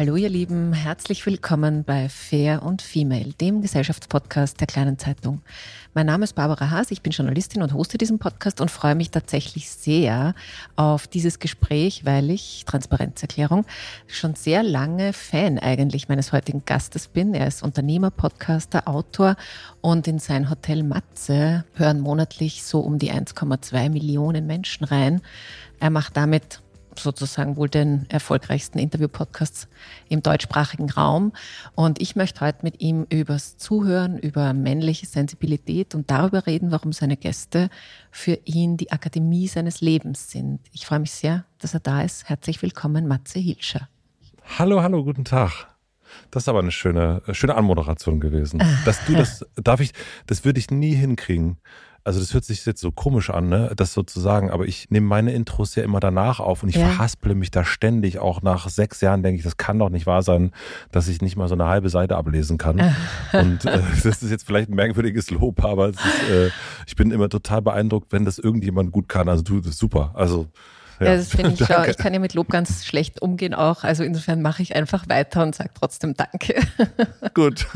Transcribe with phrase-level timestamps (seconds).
[0.00, 5.42] Hallo ihr Lieben, herzlich willkommen bei Fair und Female, dem Gesellschaftspodcast der kleinen Zeitung.
[5.92, 9.10] Mein Name ist Barbara Haas, ich bin Journalistin und hoste diesen Podcast und freue mich
[9.10, 10.34] tatsächlich sehr
[10.74, 13.66] auf dieses Gespräch, weil ich, Transparenzerklärung,
[14.06, 17.34] schon sehr lange Fan eigentlich meines heutigen Gastes bin.
[17.34, 19.36] Er ist Unternehmer, Podcaster, Autor
[19.82, 25.20] und in sein Hotel Matze hören monatlich so um die 1,2 Millionen Menschen rein.
[25.78, 26.62] Er macht damit
[26.98, 29.68] sozusagen wohl den erfolgreichsten Interview-Podcasts
[30.08, 31.32] im deutschsprachigen Raum.
[31.74, 36.92] Und ich möchte heute mit ihm übers Zuhören, über männliche Sensibilität und darüber reden, warum
[36.92, 37.70] seine Gäste
[38.10, 40.60] für ihn die Akademie seines Lebens sind.
[40.72, 42.28] Ich freue mich sehr, dass er da ist.
[42.28, 43.88] Herzlich willkommen, Matze Hilscher.
[44.58, 45.68] Hallo, hallo, guten Tag.
[46.30, 48.60] Das ist aber eine schöne, schöne Anmoderation gewesen.
[48.84, 49.92] Dass du das, darf ich,
[50.26, 51.58] das würde ich nie hinkriegen
[52.10, 55.32] also das hört sich jetzt so komisch an, ne, das sozusagen, aber ich nehme meine
[55.32, 56.88] Intros ja immer danach auf und ich ja.
[56.88, 58.18] verhasple mich da ständig.
[58.18, 60.50] Auch nach sechs Jahren denke ich, das kann doch nicht wahr sein,
[60.90, 62.80] dass ich nicht mal so eine halbe Seite ablesen kann.
[63.32, 66.50] und äh, das ist jetzt vielleicht ein merkwürdiges Lob, aber ist, äh,
[66.84, 69.28] ich bin immer total beeindruckt, wenn das irgendjemand gut kann.
[69.28, 70.10] Also du, das ist super.
[70.14, 70.48] Also
[71.00, 71.86] ja, das finde ich auch.
[71.86, 73.84] Ich kann ja mit Lob ganz schlecht umgehen auch.
[73.84, 76.60] Also insofern mache ich einfach weiter und sage trotzdem Danke.
[77.34, 77.66] Gut.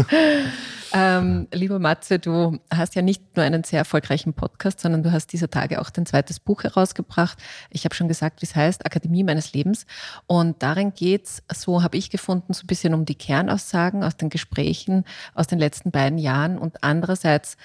[0.92, 5.32] ähm, lieber Matze, du hast ja nicht nur einen sehr erfolgreichen Podcast, sondern du hast
[5.32, 7.38] dieser Tage auch dein zweites Buch herausgebracht.
[7.70, 9.86] Ich habe schon gesagt, wie es heißt, Akademie meines Lebens.
[10.26, 14.28] Und darin geht's, so habe ich gefunden, so ein bisschen um die Kernaussagen aus den
[14.28, 16.58] Gesprächen aus den letzten beiden Jahren.
[16.58, 17.56] Und andererseits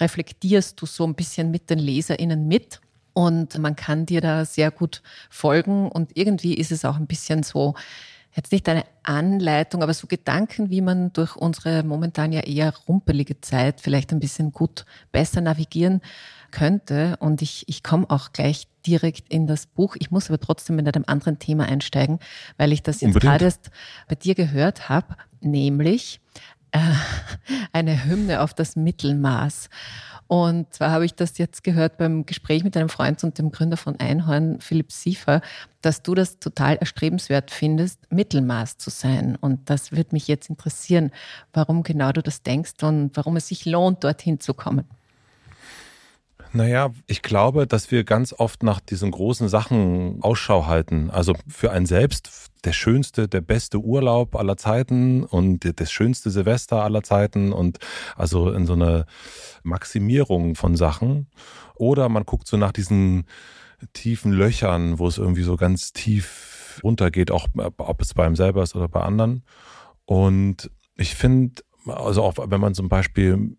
[0.00, 2.80] reflektierst du so ein bisschen mit den LeserInnen mit
[3.18, 5.90] und man kann dir da sehr gut folgen.
[5.90, 7.74] Und irgendwie ist es auch ein bisschen so,
[8.32, 13.40] jetzt nicht eine Anleitung, aber so Gedanken, wie man durch unsere momentan ja eher rumpelige
[13.40, 16.00] Zeit vielleicht ein bisschen gut besser navigieren
[16.52, 17.16] könnte.
[17.18, 19.96] Und ich, ich komme auch gleich direkt in das Buch.
[19.98, 22.20] Ich muss aber trotzdem mit einem anderen Thema einsteigen,
[22.56, 23.72] weil ich das jetzt gerade erst
[24.06, 26.20] bei dir gehört habe, nämlich
[26.72, 26.78] äh,
[27.72, 29.68] eine Hymne auf das Mittelmaß.
[30.28, 33.78] Und zwar habe ich das jetzt gehört beim Gespräch mit einem Freund und dem Gründer
[33.78, 35.40] von Einhorn, Philipp Siefer,
[35.80, 39.36] dass du das total erstrebenswert findest, Mittelmaß zu sein.
[39.40, 41.12] Und das würde mich jetzt interessieren,
[41.54, 44.84] warum genau du das denkst und warum es sich lohnt, dorthin zu kommen.
[46.52, 51.10] Naja, ich glaube, dass wir ganz oft nach diesen großen Sachen Ausschau halten.
[51.10, 52.30] Also für einen selbst
[52.64, 57.78] der schönste, der beste Urlaub aller Zeiten und das schönste Silvester aller Zeiten und
[58.16, 59.06] also in so eine
[59.62, 61.28] Maximierung von Sachen.
[61.76, 63.26] Oder man guckt so nach diesen
[63.92, 68.62] tiefen Löchern, wo es irgendwie so ganz tief runtergeht, auch ob es bei einem selber
[68.62, 69.44] ist oder bei anderen.
[70.04, 73.56] Und ich finde, also auch wenn man zum Beispiel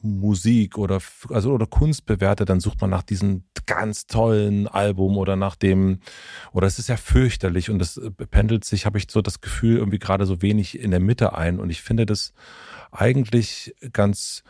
[0.00, 5.36] Musik oder, also, oder Kunst bewertet, dann sucht man nach diesem ganz tollen Album oder
[5.36, 6.00] nach dem,
[6.52, 8.00] oder es ist ja fürchterlich und das
[8.30, 11.60] pendelt sich, habe ich so das Gefühl, irgendwie gerade so wenig in der Mitte ein.
[11.60, 12.32] Und ich finde das
[12.90, 14.42] eigentlich ganz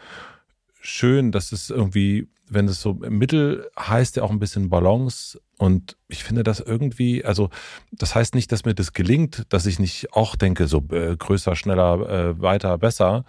[0.80, 5.40] schön, dass es irgendwie, wenn es so Mittel heißt, ja auch ein bisschen Balance.
[5.58, 7.50] Und ich finde das irgendwie, also
[7.92, 11.54] das heißt nicht, dass mir das gelingt, dass ich nicht auch denke, so äh, größer,
[11.54, 13.24] schneller, äh, weiter, besser.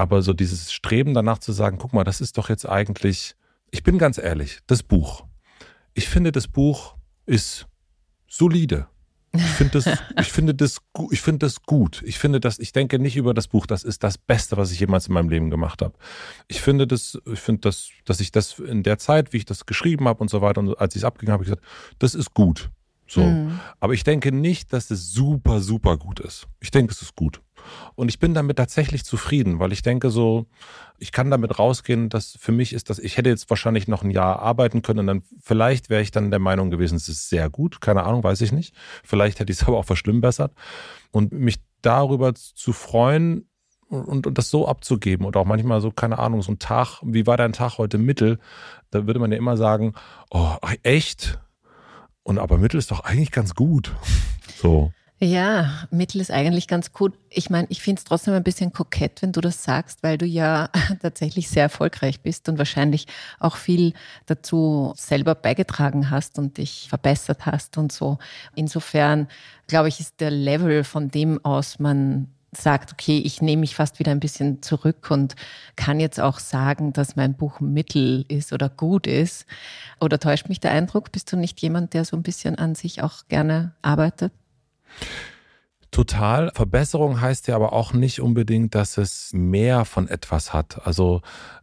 [0.00, 3.34] Aber so dieses Streben danach zu sagen, guck mal, das ist doch jetzt eigentlich,
[3.70, 5.26] ich bin ganz ehrlich, das Buch.
[5.92, 6.94] Ich finde, das Buch
[7.26, 7.66] ist
[8.26, 8.86] solide.
[9.34, 10.78] Ich finde das, ich finde das,
[11.10, 12.02] ich finde das gut.
[12.06, 14.80] Ich finde das, ich denke nicht über das Buch, das ist das Beste, was ich
[14.80, 15.92] jemals in meinem Leben gemacht habe.
[16.48, 19.66] Ich finde das, ich finde das, dass ich das in der Zeit, wie ich das
[19.66, 21.66] geschrieben habe und so weiter, und als ich es abgegeben habe, ich gesagt,
[21.98, 22.70] das ist gut.
[23.10, 23.22] So.
[23.22, 23.58] Mhm.
[23.80, 26.46] Aber ich denke nicht, dass es super, super gut ist.
[26.60, 27.42] Ich denke, es ist gut.
[27.96, 30.46] Und ich bin damit tatsächlich zufrieden, weil ich denke so,
[30.98, 34.10] ich kann damit rausgehen, dass für mich ist das, ich hätte jetzt wahrscheinlich noch ein
[34.10, 37.50] Jahr arbeiten können und dann vielleicht wäre ich dann der Meinung gewesen, es ist sehr
[37.50, 37.80] gut.
[37.80, 38.74] Keine Ahnung, weiß ich nicht.
[39.02, 40.52] Vielleicht hätte ich es aber auch verschlimmbessert.
[41.10, 43.46] Und mich darüber zu freuen,
[43.88, 47.26] und, und das so abzugeben und auch manchmal so, keine Ahnung, so ein Tag, wie
[47.26, 48.38] war dein Tag heute Mittel?
[48.92, 49.94] Da würde man ja immer sagen,
[50.30, 50.54] oh,
[50.84, 51.40] echt?
[52.22, 53.92] Und aber Mittel ist doch eigentlich ganz gut.
[54.56, 54.92] So.
[55.22, 57.12] Ja, Mittel ist eigentlich ganz gut.
[57.28, 60.24] Ich meine, ich finde es trotzdem ein bisschen kokett, wenn du das sagst, weil du
[60.24, 60.70] ja
[61.02, 63.06] tatsächlich sehr erfolgreich bist und wahrscheinlich
[63.38, 63.92] auch viel
[64.24, 68.18] dazu selber beigetragen hast und dich verbessert hast und so.
[68.54, 69.28] Insofern,
[69.66, 73.98] glaube ich, ist der Level, von dem aus man sagt, okay, ich nehme mich fast
[73.98, 75.36] wieder ein bisschen zurück und
[75.76, 79.46] kann jetzt auch sagen, dass mein Buch Mittel ist oder gut ist.
[80.00, 81.12] Oder täuscht mich der Eindruck?
[81.12, 84.32] Bist du nicht jemand, der so ein bisschen an sich auch gerne arbeitet?
[85.90, 86.52] Total.
[86.54, 90.86] Verbesserung heißt ja aber auch nicht unbedingt, dass es mehr von etwas hat.
[90.86, 91.20] Also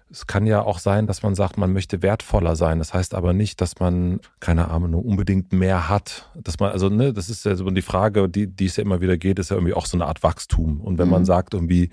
[0.10, 2.80] es kann ja auch sein, dass man sagt, man möchte wertvoller sein.
[2.80, 6.30] Das heißt aber nicht, dass man, keine Ahnung, unbedingt mehr hat.
[6.36, 9.02] Dass man, also, ne, das ist ja so die Frage, die, die es ja immer
[9.02, 10.80] wieder geht, ist ja irgendwie auch so eine Art Wachstum.
[10.80, 11.12] Und wenn mhm.
[11.12, 11.90] man sagt, irgendwie,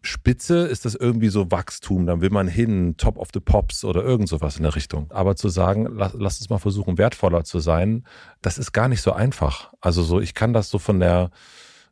[0.00, 4.02] Spitze ist das irgendwie so Wachstum, dann will man hin, Top of the Pops oder
[4.02, 5.10] irgend sowas in der Richtung.
[5.10, 8.04] Aber zu sagen, lass, lass uns mal versuchen, wertvoller zu sein,
[8.40, 9.72] das ist gar nicht so einfach.
[9.80, 11.30] Also so, ich kann das so von der,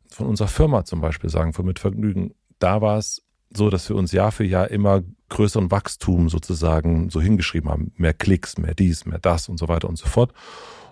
[0.09, 2.33] von unserer Firma zum Beispiel sagen, von Mitvergnügen.
[2.59, 7.21] Da war es so, dass wir uns Jahr für Jahr immer größeren Wachstum sozusagen so
[7.21, 7.91] hingeschrieben haben.
[7.95, 10.33] Mehr Klicks, mehr dies, mehr das und so weiter und so fort.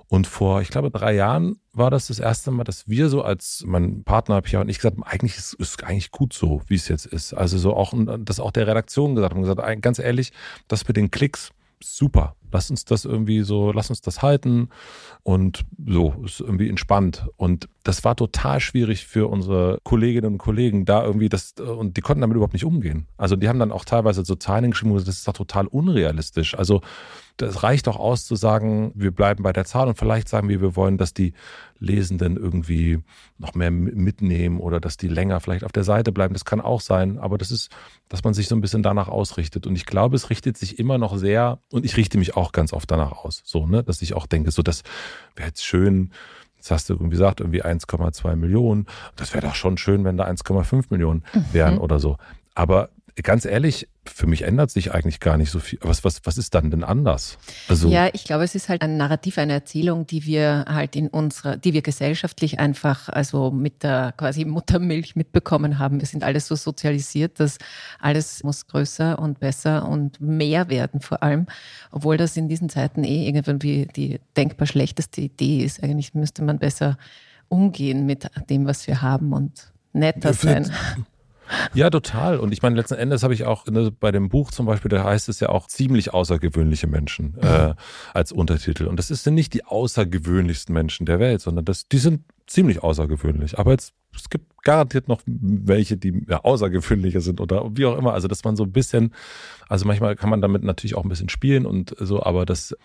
[0.08, 3.64] Und vor, ich glaube, drei Jahren war das das erste Mal, dass wir so als
[3.68, 6.88] mein Partner Pia und ich gesagt haben, eigentlich ist es eigentlich gut so, wie es
[6.88, 7.34] jetzt ist.
[7.34, 10.34] Also so auch, das auch der Redaktion gesagt haben, gesagt, ganz ehrlich,
[10.68, 12.36] das mit den Klicks, super.
[12.52, 14.70] Lass uns das irgendwie so, lass uns das halten
[15.24, 17.28] und so, ist irgendwie entspannt.
[17.38, 22.02] Und das war total schwierig für unsere Kolleginnen und Kollegen, da irgendwie das, und die
[22.02, 23.08] konnten damit überhaupt nicht umgehen.
[23.18, 26.58] Also die haben dann auch teilweise so Zahlen geschrieben, das ist doch total unrealistisch.
[26.58, 26.82] Also
[27.38, 30.62] das reicht doch aus zu sagen, wir bleiben bei der Zahl und vielleicht sagen wir,
[30.62, 31.34] wir wollen, dass die
[31.80, 33.00] Lesenden irgendwie
[33.38, 36.34] noch mehr mitnehmen oder dass die länger vielleicht auf der Seite bleiben.
[36.34, 37.70] Das kann auch sein, aber das ist,
[38.10, 39.66] dass man sich so ein bisschen danach ausrichtet.
[39.66, 42.74] Und ich glaube, es richtet sich immer noch sehr, und ich richte mich auch ganz
[42.74, 44.84] oft danach aus, so, ne, dass ich auch denke, so, das
[45.36, 46.12] wäre jetzt schön,
[46.60, 48.86] Jetzt hast du irgendwie gesagt, irgendwie 1,2 Millionen.
[49.16, 51.82] Das wäre doch schon schön, wenn da 1,5 Millionen wären mhm.
[51.82, 52.18] oder so.
[52.54, 52.90] Aber
[53.24, 55.80] ganz ehrlich, für mich ändert sich eigentlich gar nicht so viel.
[55.82, 57.38] Was, was, was ist dann denn anders?
[57.68, 61.08] Also ja, ich glaube, es ist halt ein Narrativ, eine Erzählung, die wir halt in
[61.08, 66.00] unserer, die wir gesellschaftlich einfach, also mit der quasi Muttermilch mitbekommen haben.
[66.00, 67.58] Wir sind alles so sozialisiert, dass
[68.00, 71.48] alles muss größer und besser und mehr werden vor allem,
[71.92, 75.84] obwohl das in diesen Zeiten eh irgendwie die denkbar schlechteste Idee ist.
[75.84, 76.98] Eigentlich müsste man besser
[77.48, 80.72] umgehen mit dem, was wir haben und netter sein.
[81.74, 82.40] Ja, total.
[82.40, 85.04] Und ich meine, letzten Endes habe ich auch ne, bei dem Buch zum Beispiel, da
[85.04, 87.74] heißt es ja auch ziemlich außergewöhnliche Menschen äh,
[88.14, 88.86] als Untertitel.
[88.86, 93.60] Und das sind nicht die außergewöhnlichsten Menschen der Welt, sondern das, die sind ziemlich außergewöhnlich.
[93.60, 98.14] Aber jetzt, es gibt garantiert noch welche, die ja, außergewöhnlicher sind oder wie auch immer.
[98.14, 99.14] Also, dass man so ein bisschen,
[99.68, 102.76] also manchmal kann man damit natürlich auch ein bisschen spielen und so, aber das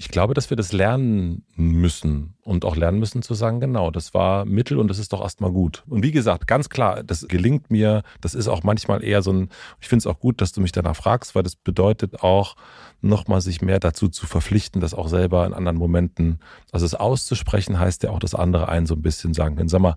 [0.00, 4.14] ich glaube, dass wir das lernen müssen und auch lernen müssen zu sagen, genau, das
[4.14, 5.82] war Mittel und das ist doch erstmal gut.
[5.88, 9.48] Und wie gesagt, ganz klar, das gelingt mir, das ist auch manchmal eher so ein,
[9.80, 12.54] ich finde es auch gut, dass du mich danach fragst, weil das bedeutet auch,
[13.00, 16.38] nochmal sich mehr dazu zu verpflichten, das auch selber in anderen Momenten,
[16.70, 19.80] also es auszusprechen, heißt ja auch, dass andere einen so ein bisschen sagen können, sag
[19.80, 19.96] mal,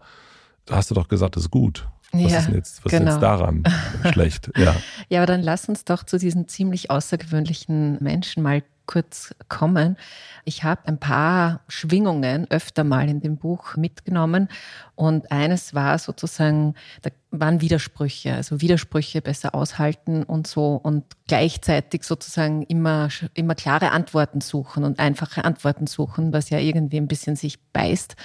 [0.67, 1.87] hast du doch gesagt, das ist gut.
[2.11, 3.05] Was ja, ist jetzt, was genau.
[3.05, 3.63] ist jetzt daran
[4.11, 4.51] schlecht?
[4.57, 4.75] Ja.
[5.09, 9.95] ja, aber dann lass uns doch zu diesen ziemlich außergewöhnlichen Menschen mal kurz kommen.
[10.43, 14.49] Ich habe ein paar Schwingungen öfter mal in dem Buch mitgenommen
[14.95, 22.03] und eines war sozusagen, da waren Widersprüche, also Widersprüche besser aushalten und so und gleichzeitig
[22.03, 27.37] sozusagen immer, immer klare Antworten suchen und einfache Antworten suchen, was ja irgendwie ein bisschen
[27.37, 28.15] sich beißt.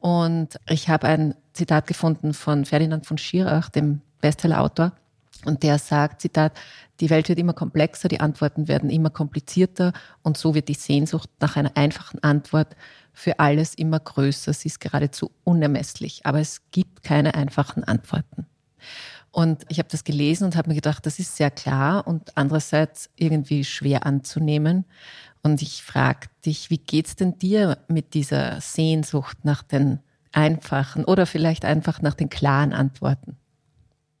[0.00, 4.92] Und ich habe ein Zitat gefunden von Ferdinand von Schirach, dem Bestsellerautor.
[5.44, 6.52] Und der sagt, Zitat,
[7.00, 11.30] die Welt wird immer komplexer, die Antworten werden immer komplizierter und so wird die Sehnsucht
[11.40, 12.76] nach einer einfachen Antwort
[13.12, 14.52] für alles immer größer.
[14.52, 18.46] Sie ist geradezu unermesslich, aber es gibt keine einfachen Antworten.
[19.30, 23.10] Und ich habe das gelesen und habe mir gedacht, das ist sehr klar und andererseits
[23.16, 24.84] irgendwie schwer anzunehmen.
[25.42, 30.00] Und ich frage dich, wie geht's denn dir mit dieser Sehnsucht nach den
[30.32, 33.36] einfachen oder vielleicht einfach nach den klaren Antworten?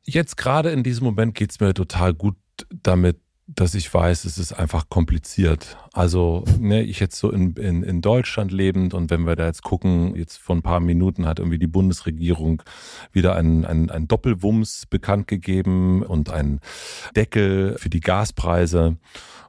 [0.04, 2.36] Jetzt gerade in diesem Moment geht es mir total gut
[2.82, 5.78] damit, dass ich weiß, es ist einfach kompliziert.
[5.94, 9.62] Also, ne, ich jetzt so in, in, in Deutschland lebend und wenn wir da jetzt
[9.62, 12.62] gucken, jetzt vor ein paar Minuten hat irgendwie die Bundesregierung
[13.10, 16.60] wieder einen, einen, einen Doppelwumms bekannt gegeben und einen
[17.16, 18.98] Deckel für die Gaspreise.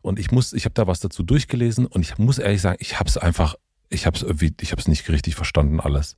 [0.01, 2.99] Und ich muss, ich habe da was dazu durchgelesen und ich muss ehrlich sagen, ich
[2.99, 3.55] habe es einfach,
[3.89, 6.15] ich habe es irgendwie, ich habe es nicht richtig verstanden alles.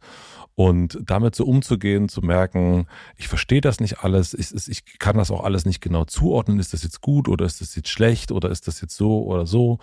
[0.56, 5.32] Und damit so umzugehen, zu merken, ich verstehe das nicht alles, ich, ich kann das
[5.32, 8.50] auch alles nicht genau zuordnen, ist das jetzt gut oder ist das jetzt schlecht oder
[8.50, 9.80] ist das jetzt so oder so.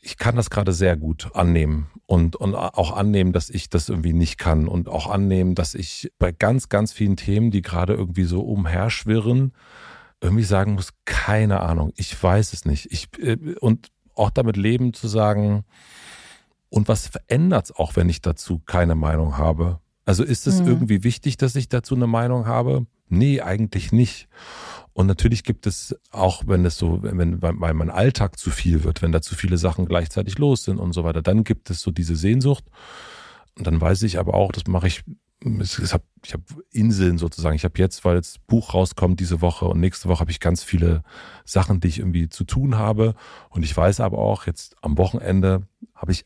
[0.00, 4.12] Ich kann das gerade sehr gut annehmen und, und auch annehmen, dass ich das irgendwie
[4.12, 8.24] nicht kann und auch annehmen, dass ich bei ganz, ganz vielen Themen, die gerade irgendwie
[8.24, 9.52] so umherschwirren,
[10.20, 12.90] irgendwie sagen muss, keine Ahnung, ich weiß es nicht.
[12.90, 15.64] Ich, äh, und auch damit leben zu sagen,
[16.70, 19.80] und was verändert es auch, wenn ich dazu keine Meinung habe?
[20.08, 20.68] Also ist es mhm.
[20.68, 22.86] irgendwie wichtig, dass ich dazu eine Meinung habe?
[23.10, 24.26] Nee, eigentlich nicht.
[24.94, 29.02] Und natürlich gibt es auch, wenn es so, wenn, weil mein Alltag zu viel wird,
[29.02, 31.90] wenn da zu viele Sachen gleichzeitig los sind und so weiter, dann gibt es so
[31.90, 32.64] diese Sehnsucht.
[33.58, 35.04] Und dann weiß ich aber auch, das mache ich,
[35.44, 37.56] ich habe ich hab Inseln sozusagen.
[37.56, 40.64] Ich habe jetzt, weil das Buch rauskommt diese Woche und nächste Woche habe ich ganz
[40.64, 41.02] viele
[41.44, 43.14] Sachen, die ich irgendwie zu tun habe.
[43.50, 46.24] Und ich weiß aber auch, jetzt am Wochenende habe ich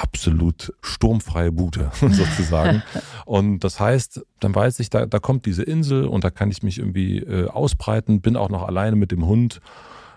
[0.00, 2.82] absolut sturmfreie Bude sozusagen.
[3.24, 6.62] und das heißt, dann weiß ich, da, da kommt diese Insel und da kann ich
[6.62, 9.60] mich irgendwie äh, ausbreiten, bin auch noch alleine mit dem Hund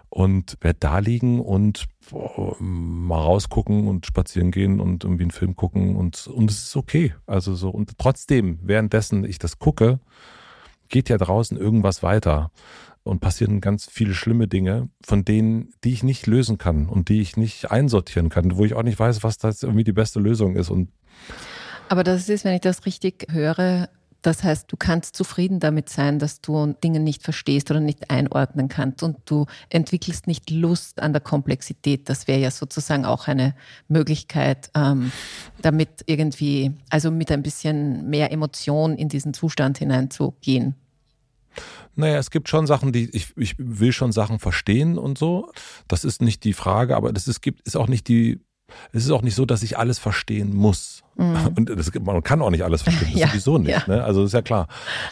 [0.09, 5.55] und werde da liegen und boah, mal rausgucken und spazieren gehen und irgendwie einen Film
[5.55, 7.15] gucken und, und es ist okay.
[7.25, 9.99] Also so, und trotzdem, währenddessen ich das gucke,
[10.89, 12.51] geht ja draußen irgendwas weiter
[13.03, 17.21] und passieren ganz viele schlimme Dinge, von denen, die ich nicht lösen kann und die
[17.21, 20.55] ich nicht einsortieren kann, wo ich auch nicht weiß, was das irgendwie die beste Lösung
[20.55, 20.69] ist.
[20.69, 20.89] Und
[21.89, 23.89] Aber das ist, wenn ich das richtig höre,
[24.21, 28.67] das heißt, du kannst zufrieden damit sein, dass du Dinge nicht verstehst oder nicht einordnen
[28.67, 32.07] kannst und du entwickelst nicht Lust an der Komplexität.
[32.07, 33.55] Das wäre ja sozusagen auch eine
[33.87, 35.11] Möglichkeit, ähm,
[35.61, 40.75] damit irgendwie, also mit ein bisschen mehr Emotion in diesen Zustand hineinzugehen.
[41.95, 45.51] Naja, es gibt schon Sachen, die ich, ich will schon Sachen verstehen und so.
[45.87, 48.39] Das ist nicht die Frage, aber das ist, gibt, ist auch nicht die,
[48.91, 51.03] es ist auch nicht so, dass ich alles verstehen muss.
[51.17, 51.47] Mhm.
[51.57, 53.71] Und das, man kann auch nicht alles verstehen, ja, sowieso nicht.
[53.71, 53.83] Ja.
[53.87, 54.03] Ne?
[54.03, 54.67] Also ist ja klar.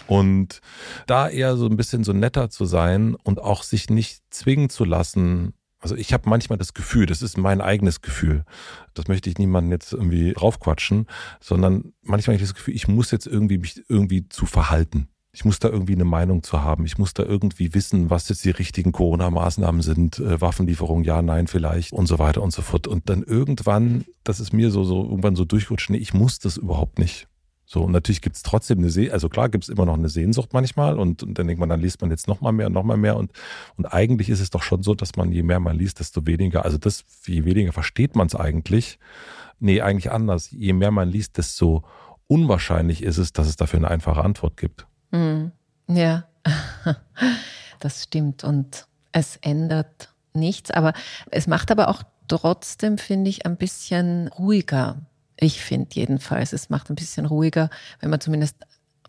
[0.07, 0.62] Und
[1.07, 4.86] da eher so ein bisschen so netter zu sein und auch sich nicht zwingen zu
[4.86, 8.43] lassen, also ich habe manchmal das Gefühl, das ist mein eigenes Gefühl.
[8.93, 11.07] Das möchte ich niemandem jetzt irgendwie draufquatschen,
[11.39, 15.07] sondern manchmal habe ich das Gefühl, ich muss jetzt irgendwie mich irgendwie zu verhalten.
[15.31, 16.86] Ich muss da irgendwie eine Meinung zu haben.
[16.86, 20.19] Ich muss da irgendwie wissen, was jetzt die richtigen Corona-Maßnahmen sind.
[20.19, 22.88] Äh, Waffenlieferung, ja, nein, vielleicht und so weiter und so fort.
[22.88, 26.57] Und dann irgendwann, das ist mir so, so irgendwann so durchrutscht, nee, ich muss das
[26.57, 27.27] überhaupt nicht.
[27.71, 30.09] So, und natürlich gibt es trotzdem eine Sehnsucht, also klar gibt es immer noch eine
[30.09, 32.74] Sehnsucht manchmal und, und dann denkt man, dann liest man jetzt noch mal mehr und
[32.74, 33.31] noch mal mehr und,
[33.77, 36.65] und eigentlich ist es doch schon so, dass man, je mehr man liest, desto weniger,
[36.65, 38.98] also das, je weniger versteht man es eigentlich.
[39.59, 40.50] Nee, eigentlich anders.
[40.50, 41.83] Je mehr man liest, desto
[42.25, 44.88] unwahrscheinlich ist es, dass es dafür eine einfache Antwort gibt.
[45.11, 45.51] Mhm.
[45.87, 46.25] Ja,
[47.79, 48.43] das stimmt.
[48.43, 50.93] Und es ändert nichts, aber
[51.31, 54.97] es macht aber auch trotzdem, finde ich, ein bisschen ruhiger.
[55.35, 57.69] Ich finde jedenfalls, es macht ein bisschen ruhiger,
[58.01, 58.55] wenn man zumindest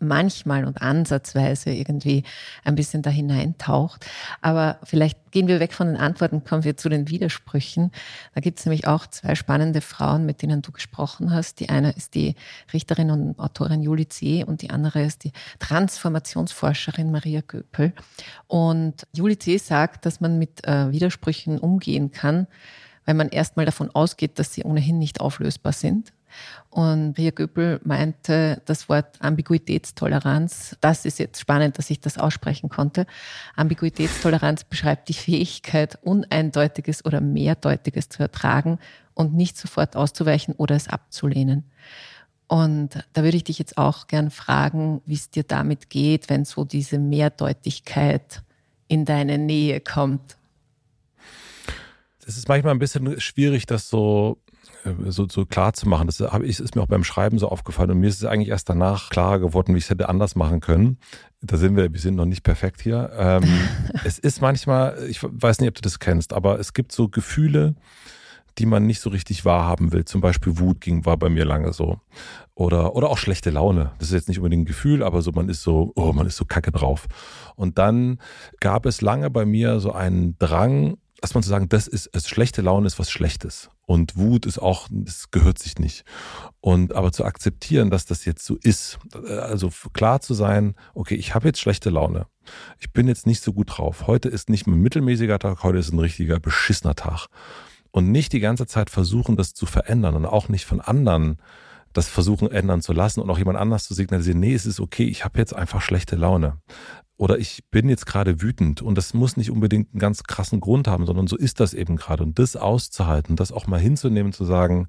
[0.01, 2.23] manchmal und ansatzweise irgendwie
[2.63, 4.05] ein bisschen da hineintaucht.
[4.41, 7.91] Aber vielleicht gehen wir weg von den Antworten, kommen wir zu den Widersprüchen.
[8.35, 11.59] Da gibt es nämlich auch zwei spannende Frauen, mit denen du gesprochen hast.
[11.59, 12.35] Die eine ist die
[12.73, 14.43] Richterin und Autorin Julie C.
[14.43, 17.93] und die andere ist die Transformationsforscherin Maria Göpel.
[18.47, 19.57] Und Julie C.
[19.57, 22.47] sagt, dass man mit äh, Widersprüchen umgehen kann,
[23.05, 26.13] weil man erstmal davon ausgeht, dass sie ohnehin nicht auflösbar sind
[26.69, 32.69] und Ria Göppel meinte, das Wort Ambiguitätstoleranz, das ist jetzt spannend, dass ich das aussprechen
[32.69, 33.05] konnte.
[33.55, 38.79] Ambiguitätstoleranz beschreibt die Fähigkeit, Uneindeutiges oder Mehrdeutiges zu ertragen
[39.13, 41.65] und nicht sofort auszuweichen oder es abzulehnen.
[42.47, 46.43] Und da würde ich dich jetzt auch gern fragen, wie es dir damit geht, wenn
[46.43, 48.43] so diese Mehrdeutigkeit
[48.89, 50.35] in deine Nähe kommt.
[52.25, 54.37] Es ist manchmal ein bisschen schwierig, das so
[55.07, 56.07] so, so klar zu machen.
[56.07, 59.09] Das ist mir auch beim Schreiben so aufgefallen und mir ist es eigentlich erst danach
[59.09, 60.97] klarer geworden, wie ich es hätte anders machen können.
[61.41, 63.11] Da sind wir, wir sind noch nicht perfekt hier.
[63.17, 63.43] Ähm,
[64.03, 67.75] es ist manchmal, ich weiß nicht, ob du das kennst, aber es gibt so Gefühle,
[68.57, 70.05] die man nicht so richtig wahrhaben will.
[70.05, 71.99] Zum Beispiel Wut ging, war bei mir lange so.
[72.53, 73.91] Oder, oder auch schlechte Laune.
[73.99, 76.37] Das ist jetzt nicht unbedingt ein Gefühl, aber so, man ist so, oh, man ist
[76.37, 77.07] so kacke drauf.
[77.55, 78.19] Und dann
[78.59, 82.61] gab es lange bei mir so einen Drang, erstmal zu sagen, das ist, also schlechte
[82.61, 83.69] Laune ist was Schlechtes.
[83.85, 86.03] Und Wut ist auch, das gehört sich nicht.
[86.59, 91.35] Und aber zu akzeptieren, dass das jetzt so ist, also klar zu sein, okay, ich
[91.35, 92.25] habe jetzt schlechte Laune.
[92.79, 94.07] Ich bin jetzt nicht so gut drauf.
[94.07, 97.27] Heute ist nicht ein mittelmäßiger Tag, heute ist ein richtiger beschissener Tag.
[97.91, 101.37] Und nicht die ganze Zeit versuchen, das zu verändern und auch nicht von anderen
[101.93, 105.03] das versuchen ändern zu lassen und auch jemand anders zu signalisieren, nee, es ist okay,
[105.03, 106.57] ich habe jetzt einfach schlechte Laune
[107.21, 110.87] oder ich bin jetzt gerade wütend und das muss nicht unbedingt einen ganz krassen Grund
[110.87, 112.23] haben, sondern so ist das eben gerade.
[112.23, 114.87] Und das auszuhalten, das auch mal hinzunehmen, zu sagen,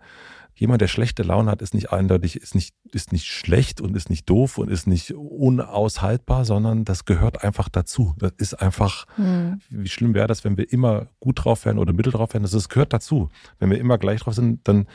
[0.54, 4.08] jemand, der schlechte Laune hat, ist nicht eindeutig, ist nicht, ist nicht schlecht und ist
[4.08, 8.14] nicht doof und ist nicht unaushaltbar, sondern das gehört einfach dazu.
[8.16, 9.60] Das ist einfach, mhm.
[9.68, 12.44] wie schlimm wäre das, wenn wir immer gut drauf wären oder mittel drauf wären?
[12.44, 13.28] Das, das gehört dazu.
[13.58, 14.86] Wenn wir immer gleich drauf sind, dann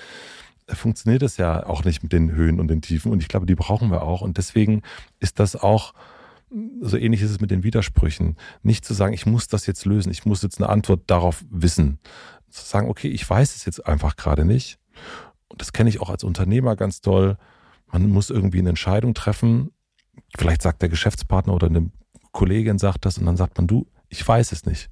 [0.67, 3.11] funktioniert es ja auch nicht mit den Höhen und den Tiefen.
[3.11, 4.21] Und ich glaube, die brauchen wir auch.
[4.21, 4.81] Und deswegen
[5.19, 5.93] ist das auch
[6.81, 8.37] so ähnlich ist es mit den Widersprüchen.
[8.63, 11.99] Nicht zu sagen, ich muss das jetzt lösen, ich muss jetzt eine Antwort darauf wissen.
[12.49, 14.79] Zu sagen, okay, ich weiß es jetzt einfach gerade nicht.
[15.49, 17.37] Und das kenne ich auch als Unternehmer ganz toll.
[17.91, 19.71] Man muss irgendwie eine Entscheidung treffen.
[20.37, 21.91] Vielleicht sagt der Geschäftspartner oder eine
[22.31, 24.89] Kollegin sagt das und dann sagt man, du, ich weiß es nicht.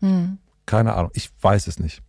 [0.00, 0.38] Hm.
[0.66, 2.02] Keine Ahnung, ich weiß es nicht.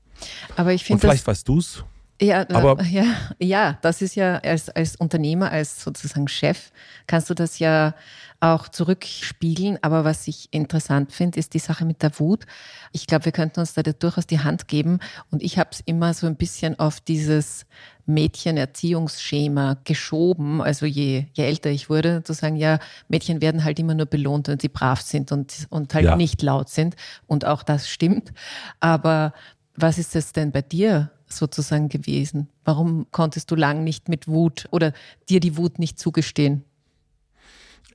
[0.55, 0.97] Aber ich finde.
[0.97, 1.83] Und vielleicht weißt du es.
[2.21, 3.05] Ja, aber ja,
[3.39, 6.71] ja, das ist ja als, als Unternehmer, als sozusagen Chef,
[7.07, 7.93] kannst du das ja
[8.39, 9.79] auch zurückspiegeln.
[9.81, 12.45] Aber was ich interessant finde, ist die Sache mit der Wut.
[12.91, 14.99] Ich glaube, wir könnten uns da durchaus die Hand geben.
[15.31, 17.65] Und ich habe es immer so ein bisschen auf dieses
[18.05, 20.61] Mädchenerziehungsschema geschoben.
[20.61, 22.79] Also je, je älter ich wurde, zu sagen, ja,
[23.09, 26.15] Mädchen werden halt immer nur belohnt, wenn sie brav sind und, und halt ja.
[26.15, 26.95] nicht laut sind.
[27.27, 28.31] Und auch das stimmt.
[28.79, 29.33] Aber
[29.75, 32.49] was ist es denn bei dir sozusagen gewesen?
[32.63, 34.93] Warum konntest du lang nicht mit Wut oder
[35.29, 36.63] dir die Wut nicht zugestehen?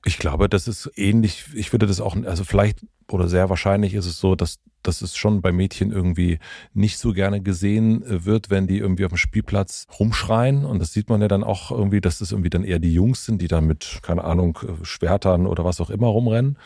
[0.05, 1.47] Ich glaube, das ist ähnlich.
[1.55, 2.81] Ich würde das auch, also vielleicht
[3.13, 6.39] oder sehr wahrscheinlich ist es so, dass, dass es schon bei Mädchen irgendwie
[6.73, 10.65] nicht so gerne gesehen äh, wird, wenn die irgendwie auf dem Spielplatz rumschreien.
[10.65, 13.25] Und das sieht man ja dann auch irgendwie, dass das irgendwie dann eher die Jungs
[13.25, 16.57] sind, die da mit, keine Ahnung, äh, Schwertern oder was auch immer rumrennen.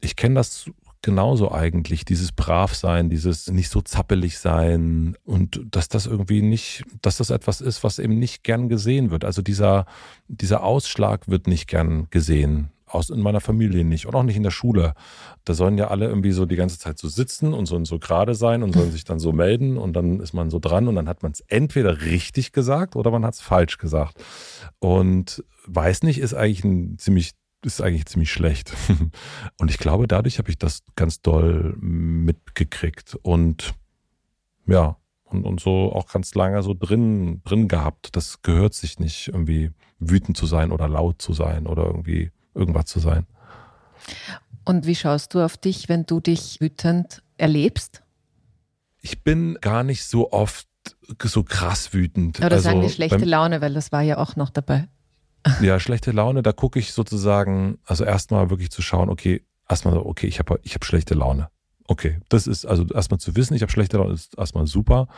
[0.00, 0.70] Ich kenne das
[1.02, 7.16] genauso eigentlich, dieses Bravsein, dieses nicht so zappelig sein und dass das irgendwie nicht, dass
[7.16, 9.24] das etwas ist, was eben nicht gern gesehen wird.
[9.24, 9.86] Also dieser,
[10.28, 14.42] dieser Ausschlag wird nicht gern gesehen aus in meiner Familie nicht und auch nicht in
[14.42, 14.94] der Schule.
[15.44, 18.34] Da sollen ja alle irgendwie so die ganze Zeit so sitzen und so, so gerade
[18.34, 21.08] sein und sollen sich dann so melden und dann ist man so dran und dann
[21.08, 24.22] hat man es entweder richtig gesagt oder man hat es falsch gesagt.
[24.78, 27.32] Und weiß nicht, ist eigentlich ein ziemlich
[27.64, 28.72] ist eigentlich ziemlich schlecht.
[29.58, 33.74] Und ich glaube, dadurch habe ich das ganz doll mitgekriegt und
[34.66, 38.14] ja, und, und so auch ganz lange so drin, drin gehabt.
[38.16, 42.86] Das gehört sich nicht, irgendwie wütend zu sein oder laut zu sein oder irgendwie irgendwas
[42.86, 43.26] zu sein.
[44.64, 48.02] Und wie schaust du auf dich, wenn du dich wütend erlebst?
[49.00, 50.68] Ich bin gar nicht so oft
[51.22, 52.38] so krass wütend.
[52.38, 54.88] Oder also, sagen die schlechte Laune, weil das war ja auch noch dabei.
[55.60, 60.04] Ja, schlechte Laune, da gucke ich sozusagen, also erstmal wirklich zu schauen, okay, erstmal so,
[60.04, 61.48] okay, ich habe ich hab schlechte Laune.
[61.86, 65.08] Okay, das ist also erstmal zu wissen, ich habe schlechte Laune, ist erstmal super,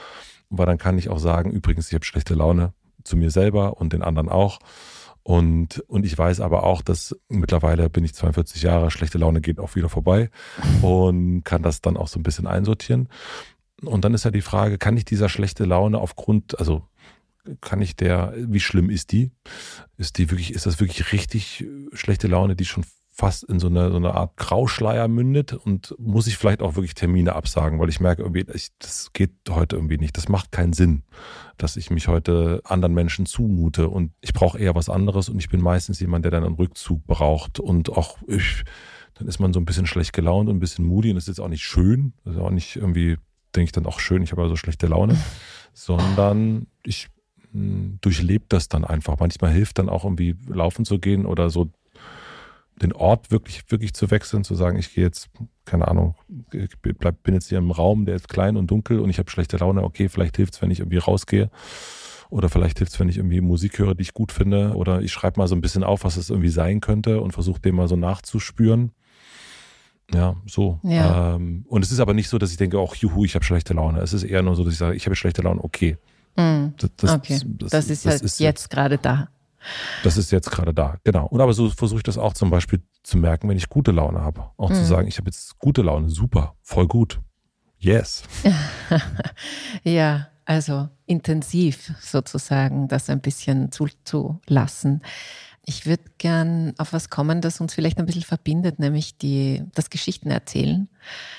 [0.49, 2.73] weil dann kann ich auch sagen, übrigens, ich habe schlechte Laune
[3.05, 4.59] zu mir selber und den anderen auch.
[5.25, 9.61] Und, und ich weiß aber auch, dass mittlerweile bin ich 42 Jahre, schlechte Laune geht
[9.61, 10.31] auch wieder vorbei
[10.83, 13.09] und kann das dann auch so ein bisschen einsortieren.
[13.85, 16.83] Und dann ist ja die Frage, kann ich dieser schlechte Laune aufgrund, also
[17.61, 19.31] kann ich der, wie schlimm ist die?
[19.97, 23.91] Ist die wirklich, ist das wirklich richtig schlechte Laune, die schon fast in so eine,
[23.91, 25.53] so eine Art Grauschleier mündet?
[25.53, 29.33] Und muss ich vielleicht auch wirklich Termine absagen, weil ich merke irgendwie, ich, das geht
[29.51, 30.17] heute irgendwie nicht.
[30.17, 31.03] Das macht keinen Sinn,
[31.59, 33.89] dass ich mich heute anderen Menschen zumute.
[33.89, 35.29] Und ich brauche eher was anderes.
[35.29, 37.59] Und ich bin meistens jemand, der dann einen Rückzug braucht.
[37.59, 38.65] Und auch ich,
[39.15, 41.11] dann ist man so ein bisschen schlecht gelaunt und ein bisschen moody.
[41.11, 43.17] Und das ist jetzt auch nicht schön, das ist auch nicht irgendwie,
[43.55, 45.17] denke ich dann auch schön, ich habe also schlechte Laune,
[45.75, 47.09] sondern ich
[47.53, 49.19] durchlebt das dann einfach.
[49.19, 51.71] Manchmal hilft dann auch irgendwie laufen zu gehen oder so
[52.81, 55.31] den Ort wirklich, wirklich zu wechseln, zu sagen, ich gehe jetzt,
[55.65, 56.15] keine Ahnung,
[56.53, 59.31] ich bleib, bin jetzt hier im Raum, der ist klein und dunkel und ich habe
[59.31, 59.85] schlechte Laune.
[59.85, 61.51] Okay, vielleicht hilft es, wenn ich irgendwie rausgehe.
[62.31, 64.75] Oder vielleicht hilft es, wenn ich irgendwie Musik höre, die ich gut finde.
[64.75, 67.61] Oder ich schreibe mal so ein bisschen auf, was es irgendwie sein könnte und versuche
[67.61, 68.93] dem mal so nachzuspüren.
[70.15, 70.81] Ja, so.
[70.83, 71.35] Ja.
[71.35, 73.75] Ähm, und es ist aber nicht so, dass ich denke, auch juhu, ich habe schlechte
[73.75, 74.01] Laune.
[74.01, 75.99] Es ist eher nur so, dass ich sage, ich habe schlechte Laune, okay.
[76.37, 76.75] Mhm.
[76.79, 79.29] Das, das, okay, das, das, ist halt ist jetzt gerade da.
[80.03, 81.27] Das ist jetzt gerade da, genau.
[81.27, 84.21] Und aber so versuche ich das auch zum Beispiel zu merken, wenn ich gute Laune
[84.21, 84.51] habe.
[84.57, 84.75] Auch mhm.
[84.75, 87.21] zu sagen, ich habe jetzt gute Laune, super, voll gut.
[87.79, 88.23] Yes.
[89.85, 95.03] ja, also intensiv sozusagen das ein bisschen zuzulassen.
[95.64, 99.90] Ich würde gern auf was kommen, das uns vielleicht ein bisschen verbindet, nämlich die, das
[99.90, 100.88] Geschichten erzählen.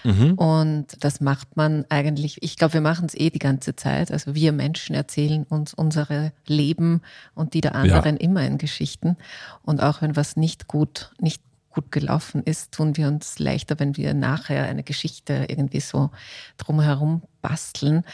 [0.05, 0.35] Mhm.
[0.35, 4.11] Und das macht man eigentlich, ich glaube, wir machen es eh die ganze Zeit.
[4.11, 7.01] Also wir Menschen erzählen uns unsere Leben
[7.35, 8.21] und die der anderen ja.
[8.21, 9.17] immer in Geschichten.
[9.61, 11.41] Und auch wenn was nicht gut, nicht
[11.73, 16.11] gut gelaufen ist, tun wir uns leichter, wenn wir nachher eine Geschichte irgendwie so
[16.57, 18.05] drumherum basteln.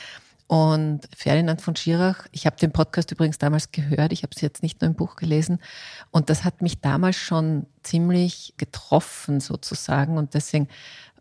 [0.49, 4.63] Und Ferdinand von Schirach, ich habe den Podcast übrigens damals gehört, ich habe es jetzt
[4.63, 5.59] nicht nur im Buch gelesen.
[6.09, 10.17] Und das hat mich damals schon ziemlich getroffen sozusagen.
[10.17, 10.67] Und deswegen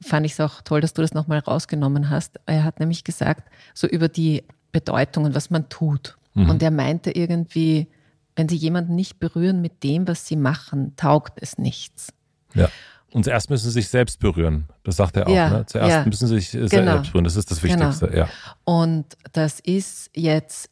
[0.00, 2.40] fand ich es auch toll, dass du das nochmal rausgenommen hast.
[2.46, 6.16] Er hat nämlich gesagt, so über die Bedeutungen, was man tut.
[6.32, 6.48] Mhm.
[6.48, 7.86] Und er meinte irgendwie,
[8.34, 12.14] wenn sie jemanden nicht berühren mit dem, was sie machen, taugt es nichts.
[12.54, 12.70] Ja.
[13.12, 14.68] Und zuerst müssen sie sich selbst berühren.
[14.84, 15.34] Das sagt er auch.
[15.34, 15.66] Ja, ne?
[15.66, 16.04] Zuerst ja.
[16.04, 16.68] müssen sie sich genau.
[16.68, 17.24] selbst berühren.
[17.24, 17.62] Das ist das.
[17.62, 18.08] Wichtigste.
[18.08, 18.18] Genau.
[18.18, 18.28] Ja.
[18.64, 20.70] Und das ist jetzt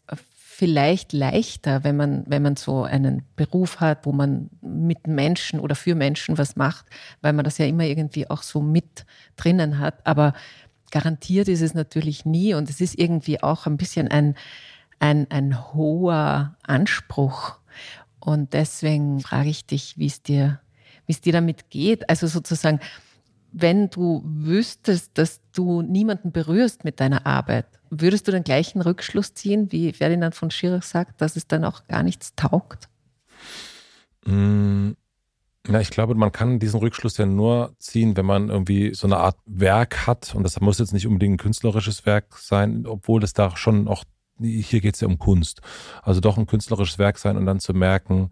[0.56, 5.74] vielleicht leichter, wenn man, wenn man so einen Beruf hat, wo man mit Menschen oder
[5.74, 6.86] für Menschen was macht,
[7.20, 9.04] weil man das ja immer irgendwie auch so mit
[9.36, 10.06] drinnen hat.
[10.06, 10.32] Aber
[10.90, 14.34] garantiert ist es natürlich nie und es ist irgendwie auch ein bisschen ein,
[14.98, 17.56] ein, ein hoher Anspruch.
[18.18, 20.60] Und deswegen frage ich dich, wie es dir
[21.06, 22.08] wie es dir damit geht.
[22.08, 22.80] Also sozusagen,
[23.52, 29.34] wenn du wüsstest, dass du niemanden berührst mit deiner Arbeit, würdest du den gleichen Rückschluss
[29.34, 32.88] ziehen, wie Ferdinand von Schirach sagt, dass es dann auch gar nichts taugt?
[34.26, 34.92] Mm,
[35.68, 39.16] ja, ich glaube, man kann diesen Rückschluss ja nur ziehen, wenn man irgendwie so eine
[39.18, 40.34] Art Werk hat.
[40.34, 44.04] Und das muss jetzt nicht unbedingt ein künstlerisches Werk sein, obwohl es da schon auch
[44.40, 45.60] hier geht es ja um Kunst.
[46.02, 48.30] Also doch ein künstlerisches Werk sein und dann zu merken,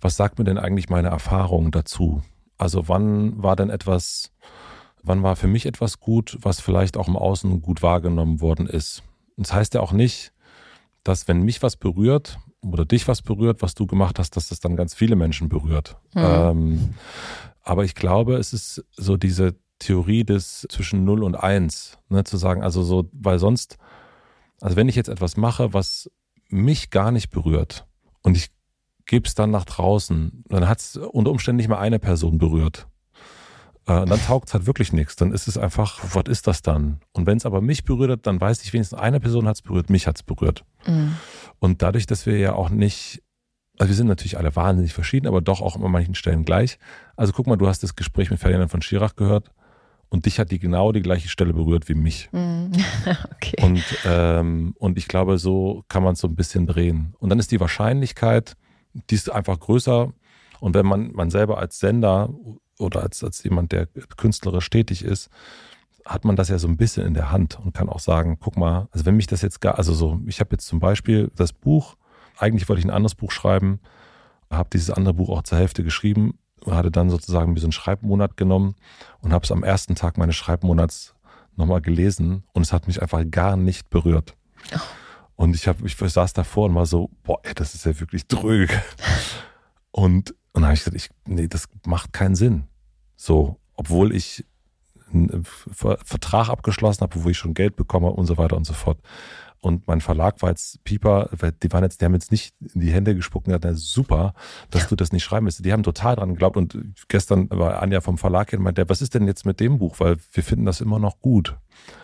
[0.00, 2.22] was sagt mir denn eigentlich meine Erfahrung dazu?
[2.58, 4.32] Also wann war denn etwas,
[5.02, 9.02] wann war für mich etwas gut, was vielleicht auch im Außen gut wahrgenommen worden ist?
[9.36, 10.32] Und das heißt ja auch nicht,
[11.04, 14.60] dass wenn mich was berührt oder dich was berührt, was du gemacht hast, dass das
[14.60, 15.96] dann ganz viele Menschen berührt.
[16.14, 16.22] Mhm.
[16.24, 16.94] Ähm,
[17.62, 22.36] aber ich glaube, es ist so diese Theorie des zwischen 0 und 1, ne, zu
[22.36, 23.78] sagen, also so, weil sonst
[24.62, 26.08] also wenn ich jetzt etwas mache, was
[26.48, 27.84] mich gar nicht berührt
[28.22, 28.50] und ich
[29.06, 32.86] gebe es dann nach draußen, dann hat es unter Umständen nicht mal eine Person berührt.
[33.88, 35.16] Äh, dann taugt es halt wirklich nichts.
[35.16, 37.00] Dann ist es einfach, was ist das dann?
[37.10, 39.90] Und wenn es aber mich berührt, dann weiß ich wenigstens, eine Person hat es berührt,
[39.90, 40.64] mich hat es berührt.
[40.86, 41.16] Mhm.
[41.58, 43.20] Und dadurch, dass wir ja auch nicht,
[43.78, 46.78] also wir sind natürlich alle wahnsinnig verschieden, aber doch auch an manchen Stellen gleich.
[47.16, 49.50] Also guck mal, du hast das Gespräch mit Ferdinand von Schirach gehört
[50.12, 52.28] und dich hat die genau die gleiche Stelle berührt wie mich.
[52.32, 52.66] Mm.
[53.32, 53.56] okay.
[53.62, 57.14] Und, ähm, und ich glaube, so kann man es so ein bisschen drehen.
[57.18, 58.54] Und dann ist die Wahrscheinlichkeit,
[58.92, 60.12] die ist einfach größer.
[60.60, 62.28] Und wenn man, man selber als Sender
[62.78, 63.86] oder als, als jemand, der
[64.18, 65.30] künstlerisch tätig ist,
[66.04, 68.58] hat man das ja so ein bisschen in der Hand und kann auch sagen, guck
[68.58, 71.54] mal, also wenn mich das jetzt gar, also so, ich habe jetzt zum Beispiel das
[71.54, 71.96] Buch,
[72.36, 73.80] eigentlich wollte ich ein anderes Buch schreiben,
[74.50, 76.34] habe dieses andere Buch auch zur Hälfte geschrieben,
[76.66, 78.74] hatte dann sozusagen mir so einen Schreibmonat genommen
[79.20, 81.14] und habe es am ersten Tag meines Schreibmonats
[81.56, 84.36] nochmal gelesen und es hat mich einfach gar nicht berührt.
[84.74, 84.78] Oh.
[85.36, 88.26] Und ich, hab, ich saß davor und war so, boah, ey, das ist ja wirklich
[88.26, 88.80] dröge.
[89.90, 92.64] Und, und dann habe ich gesagt, ich, nee, das macht keinen Sinn.
[93.16, 94.44] So, obwohl ich
[95.12, 98.98] einen Vertrag abgeschlossen habe, wo ich schon Geld bekomme und so weiter und so fort.
[99.62, 101.30] Und mein Verlag war jetzt Pieper,
[101.62, 104.34] die waren jetzt, die haben jetzt nicht in die Hände gespuckt und gesagt, super,
[104.70, 104.88] dass ja.
[104.88, 105.64] du das nicht schreiben willst.
[105.64, 106.56] Die haben total dran geglaubt.
[106.56, 109.78] Und gestern war Anja vom Verlag hin und meinte, was ist denn jetzt mit dem
[109.78, 110.00] Buch?
[110.00, 111.56] Weil wir finden das immer noch gut.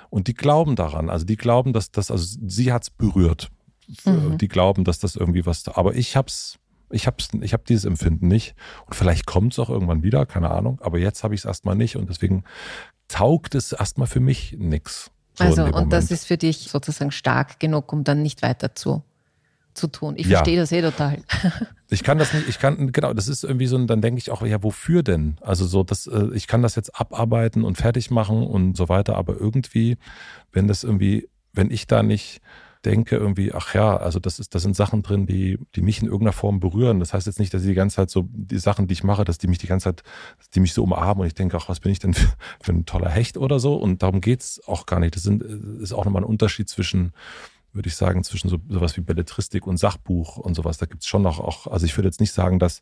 [0.08, 1.10] Und die glauben daran.
[1.10, 3.50] Also die glauben, dass das, also sie hat's berührt.
[4.04, 4.38] Mhm.
[4.38, 8.28] Die glauben, dass das irgendwie was, aber ich hab's, ich hab's, ich hab dieses Empfinden
[8.28, 8.54] nicht.
[8.86, 10.78] Und vielleicht kommt es auch irgendwann wieder, keine Ahnung.
[10.80, 11.96] Aber jetzt habe ich es erstmal nicht.
[11.96, 12.44] Und deswegen
[13.08, 15.10] taugt es erstmal für mich nix.
[15.38, 19.02] So also, und das ist für dich sozusagen stark genug, um dann nicht weiter zu,
[19.74, 20.14] zu tun.
[20.16, 20.38] Ich ja.
[20.38, 21.18] verstehe das eh total.
[21.90, 24.42] Ich kann das nicht, ich kann, genau, das ist irgendwie so, dann denke ich auch,
[24.42, 25.38] ja, wofür denn?
[25.40, 29.16] Also so, das, äh, ich kann das jetzt abarbeiten und fertig machen und so weiter,
[29.16, 29.96] aber irgendwie,
[30.52, 32.42] wenn das irgendwie, wenn ich da nicht
[32.88, 36.06] denke irgendwie, ach ja, also das ist, das sind Sachen drin, die, die mich in
[36.06, 37.00] irgendeiner Form berühren.
[37.00, 39.36] Das heißt jetzt nicht, dass die ganze Zeit so, die Sachen, die ich mache, dass
[39.36, 40.02] die mich die ganze Zeit,
[40.54, 42.86] die mich so umarmen und ich denke, ach, was bin ich denn für, für ein
[42.86, 43.74] toller Hecht oder so?
[43.74, 45.14] Und darum geht's auch gar nicht.
[45.14, 47.12] Das sind, ist auch nochmal ein Unterschied zwischen,
[47.74, 50.78] würde ich sagen, zwischen so, sowas wie Belletristik und Sachbuch und sowas.
[50.78, 52.80] Da gibt's schon noch auch, also ich würde jetzt nicht sagen, dass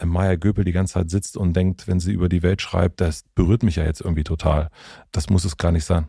[0.00, 3.24] Maya Göpel die ganze Zeit sitzt und denkt, wenn sie über die Welt schreibt, das
[3.34, 4.70] berührt mich ja jetzt irgendwie total.
[5.10, 6.06] Das muss es gar nicht sein.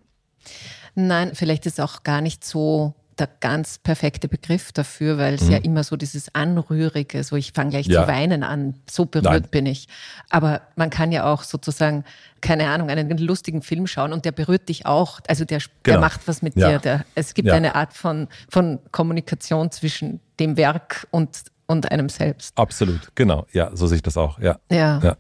[0.94, 5.52] Nein, vielleicht ist auch gar nicht so der ganz perfekte Begriff dafür, weil es mhm.
[5.52, 8.04] ja immer so dieses Anrührige, so ich fange gleich ja.
[8.04, 9.48] zu weinen an, so berührt Nein.
[9.52, 9.88] bin ich.
[10.30, 12.04] Aber man kann ja auch sozusagen,
[12.42, 15.20] keine Ahnung, einen lustigen Film schauen und der berührt dich auch.
[15.28, 15.70] Also der, genau.
[15.84, 16.70] der macht was mit ja.
[16.70, 16.80] dir.
[16.80, 17.54] Der, es gibt ja.
[17.54, 21.30] eine Art von, von Kommunikation zwischen dem Werk und
[21.68, 22.58] und einem selbst.
[22.58, 23.46] Absolut, genau.
[23.52, 24.40] Ja, so sehe ich das auch.
[24.40, 24.58] Ja.
[24.72, 25.00] ja.
[25.04, 25.18] ja.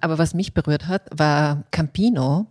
[0.00, 2.48] Aber was mich berührt hat, war Campino.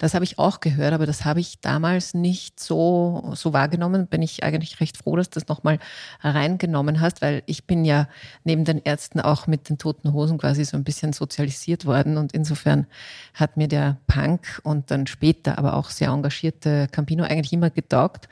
[0.00, 4.06] Das habe ich auch gehört, aber das habe ich damals nicht so, so wahrgenommen.
[4.06, 5.78] Bin ich eigentlich recht froh, dass du das nochmal
[6.22, 8.08] reingenommen hast, weil ich bin ja
[8.42, 12.16] neben den Ärzten auch mit den toten Hosen quasi so ein bisschen sozialisiert worden.
[12.16, 12.86] Und insofern
[13.34, 18.26] hat mir der Punk und dann später aber auch sehr engagierte Campino eigentlich immer getaugt.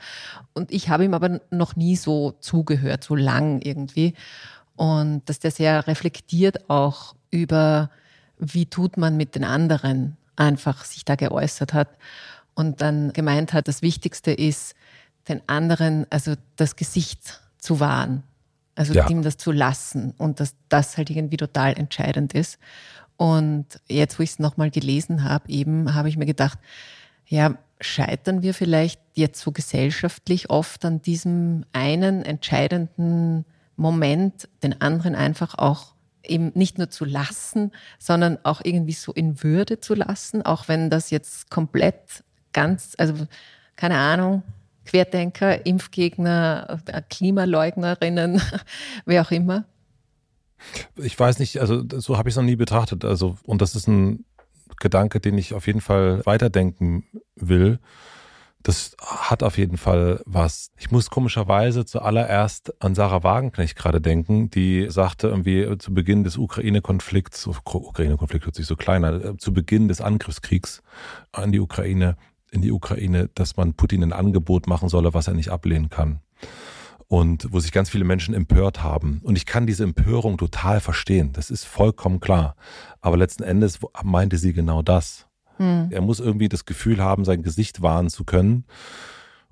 [0.53, 4.15] Und ich habe ihm aber noch nie so zugehört, so lang irgendwie.
[4.75, 7.91] Und dass der sehr reflektiert auch über
[8.39, 11.89] wie tut man mit den anderen einfach sich da geäußert hat
[12.55, 14.75] und dann gemeint hat, das Wichtigste ist,
[15.27, 18.23] den anderen, also das Gesicht zu wahren,
[18.75, 19.07] also ja.
[19.09, 22.57] ihm das zu lassen und dass das halt irgendwie total entscheidend ist.
[23.17, 26.57] Und jetzt, wo ich es nochmal gelesen habe, eben habe ich mir gedacht,
[27.27, 35.15] ja, scheitern wir vielleicht jetzt so gesellschaftlich oft an diesem einen entscheidenden Moment, den anderen
[35.15, 40.41] einfach auch eben nicht nur zu lassen, sondern auch irgendwie so in Würde zu lassen,
[40.41, 43.27] auch wenn das jetzt komplett ganz, also
[43.75, 44.43] keine Ahnung,
[44.85, 48.41] Querdenker, Impfgegner, Klimaleugnerinnen,
[49.05, 49.65] wer auch immer?
[50.95, 53.05] Ich weiß nicht, also so habe ich es noch nie betrachtet.
[53.05, 54.25] Also, und das ist ein
[54.79, 57.05] Gedanke, den ich auf jeden Fall weiterdenken
[57.35, 57.79] will
[58.63, 58.95] das
[59.29, 60.71] hat auf jeden Fall was.
[60.77, 66.37] Ich muss komischerweise zuallererst an Sarah Wagenknecht gerade denken, die sagte irgendwie zu Beginn des
[66.37, 70.81] Ukraine-Konflikts, Ukraine-Konflikt hört sich so kleiner, äh, zu Beginn des Angriffskriegs
[71.31, 72.17] an die Ukraine,
[72.51, 76.21] in die Ukraine, dass man Putin ein Angebot machen solle, was er nicht ablehnen kann.
[77.07, 79.21] Und wo sich ganz viele Menschen empört haben.
[79.23, 81.33] Und ich kann diese Empörung total verstehen.
[81.33, 82.55] Das ist vollkommen klar.
[83.01, 85.27] Aber letzten Endes meinte sie genau das.
[85.57, 85.89] Hm.
[85.91, 88.65] Er muss irgendwie das Gefühl haben, sein Gesicht wahren zu können.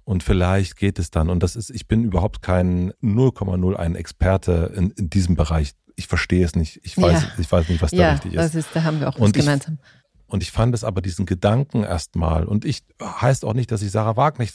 [0.08, 1.30] Und vielleicht geht es dann.
[1.30, 5.74] Und das ist, ich bin überhaupt kein 0,01 Experte in, in, diesem Bereich.
[5.98, 6.80] Ich verstehe es nicht.
[6.84, 7.32] Ich weiß, ja.
[7.38, 8.38] ich weiß nicht, was da ja, richtig ist.
[8.38, 9.80] Das ist, da haben wir auch was gemeinsam.
[10.28, 13.91] Und ich fand es aber diesen Gedanken erstmal, und ich heißt auch nicht, dass ich
[13.91, 14.46] Sarah Wagner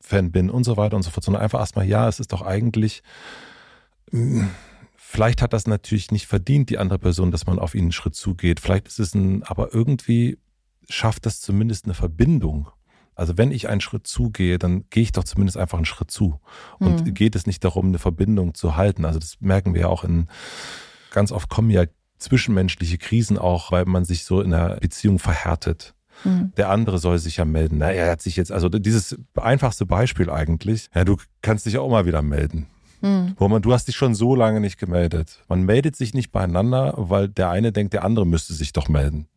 [0.00, 2.42] Fan bin und so weiter und so fort, sondern einfach erstmal, ja, es ist doch
[2.42, 3.02] eigentlich,
[4.12, 4.48] hm,
[4.94, 8.14] vielleicht hat das natürlich nicht verdient, die andere Person, dass man auf ihn einen Schritt
[8.14, 8.60] zugeht.
[8.60, 10.38] Vielleicht ist es ein, aber irgendwie
[10.88, 12.70] schafft das zumindest eine Verbindung.
[13.20, 16.40] Also wenn ich einen Schritt zugehe, dann gehe ich doch zumindest einfach einen Schritt zu.
[16.78, 17.12] Und mhm.
[17.12, 19.04] geht es nicht darum, eine Verbindung zu halten.
[19.04, 20.28] Also das merken wir ja auch in,
[21.10, 21.84] ganz oft kommen ja
[22.16, 25.94] zwischenmenschliche Krisen auch, weil man sich so in einer Beziehung verhärtet.
[26.24, 26.52] Mhm.
[26.56, 27.76] Der andere soll sich ja melden.
[27.76, 31.90] Na, er hat sich jetzt, also dieses einfachste Beispiel eigentlich, ja, du kannst dich auch
[31.90, 32.68] mal wieder melden.
[33.02, 33.34] Mhm.
[33.36, 35.42] Wo man, du hast dich schon so lange nicht gemeldet.
[35.46, 39.28] Man meldet sich nicht beieinander, weil der eine denkt, der andere müsste sich doch melden.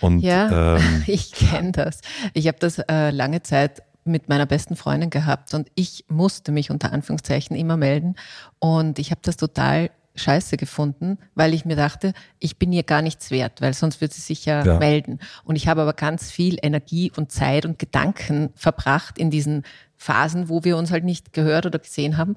[0.00, 2.00] Und, ja, ähm, ich kenne das.
[2.34, 6.70] Ich habe das äh, lange Zeit mit meiner besten Freundin gehabt und ich musste mich
[6.70, 8.16] unter Anführungszeichen immer melden
[8.58, 13.02] und ich habe das total scheiße gefunden, weil ich mir dachte, ich bin ihr gar
[13.02, 15.20] nichts wert, weil sonst wird sie sich ja, ja, melden.
[15.44, 19.62] Und ich habe aber ganz viel Energie und Zeit und Gedanken verbracht in diesen
[19.96, 22.36] Phasen, wo wir uns halt nicht gehört oder gesehen haben.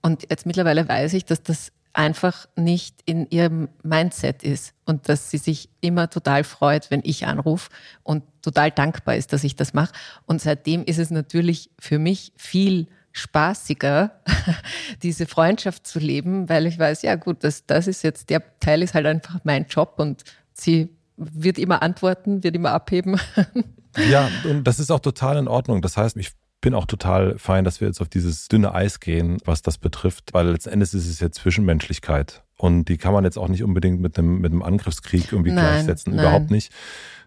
[0.00, 5.30] Und jetzt mittlerweile weiß ich, dass das einfach nicht in ihrem Mindset ist und dass
[5.30, 7.70] sie sich immer total freut, wenn ich anrufe
[8.02, 9.92] und total dankbar ist, dass ich das mache.
[10.26, 14.12] Und seitdem ist es natürlich für mich viel spaßiger,
[15.02, 18.82] diese Freundschaft zu leben, weil ich weiß, ja gut, das, das ist jetzt, der Teil
[18.82, 23.20] ist halt einfach mein Job und sie wird immer antworten, wird immer abheben.
[24.10, 25.82] Ja, und das ist auch total in Ordnung.
[25.82, 29.38] Das heißt, ich bin auch total fein, dass wir jetzt auf dieses dünne Eis gehen,
[29.44, 32.42] was das betrifft, weil letzten Endes ist es ja Zwischenmenschlichkeit.
[32.56, 35.64] Und die kann man jetzt auch nicht unbedingt mit einem, mit einem Angriffskrieg irgendwie nein,
[35.64, 36.14] gleichsetzen.
[36.14, 36.24] Nein.
[36.24, 36.72] Überhaupt nicht.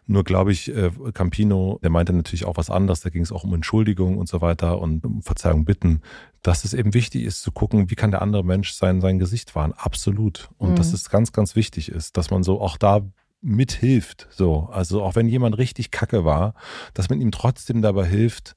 [0.06, 3.00] Nur glaube ich, äh, Campino, der meinte natürlich auch was anderes.
[3.00, 6.02] Da ging es auch um Entschuldigung und so weiter und um Verzeihung bitten.
[6.42, 9.56] Dass es eben wichtig ist zu gucken, wie kann der andere Mensch sein, sein Gesicht
[9.56, 9.74] wahren.
[9.78, 10.50] Absolut.
[10.58, 10.76] Und mhm.
[10.76, 13.02] dass es ganz, ganz wichtig ist, dass man so auch da
[13.42, 14.28] mithilft.
[14.32, 16.56] So, also auch wenn jemand richtig kacke war,
[16.94, 18.56] dass man ihm trotzdem dabei hilft,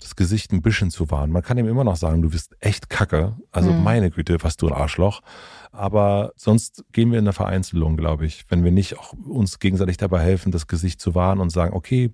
[0.00, 1.30] das Gesicht ein bisschen zu wahren.
[1.30, 3.36] Man kann ihm immer noch sagen, du bist echt kacke.
[3.52, 3.84] Also mhm.
[3.84, 5.20] meine Güte, was du ein Arschloch.
[5.72, 9.96] Aber sonst gehen wir in eine Vereinzelung, glaube ich, wenn wir nicht auch uns gegenseitig
[9.96, 12.12] dabei helfen, das Gesicht zu wahren und sagen, okay,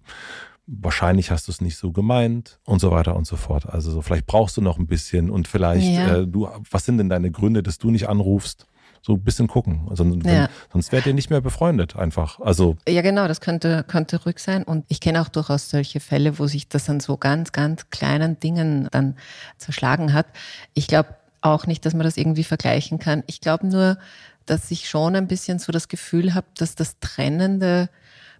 [0.66, 3.66] wahrscheinlich hast du es nicht so gemeint und so weiter und so fort.
[3.66, 6.18] Also so, vielleicht brauchst du noch ein bisschen und vielleicht, ja.
[6.18, 8.66] äh, du, was sind denn deine Gründe, dass du nicht anrufst?
[9.06, 9.86] So ein bisschen gucken.
[9.88, 10.48] Also, wenn, ja.
[10.72, 12.40] Sonst wärt ihr nicht mehr befreundet einfach.
[12.40, 14.64] Also ja, genau, das könnte, könnte ruhig sein.
[14.64, 18.40] Und ich kenne auch durchaus solche Fälle, wo sich das an so ganz, ganz kleinen
[18.40, 19.14] Dingen dann
[19.58, 20.26] zerschlagen hat.
[20.74, 23.22] Ich glaube auch nicht, dass man das irgendwie vergleichen kann.
[23.28, 23.96] Ich glaube nur,
[24.44, 27.88] dass ich schon ein bisschen so das Gefühl habe, dass das Trennende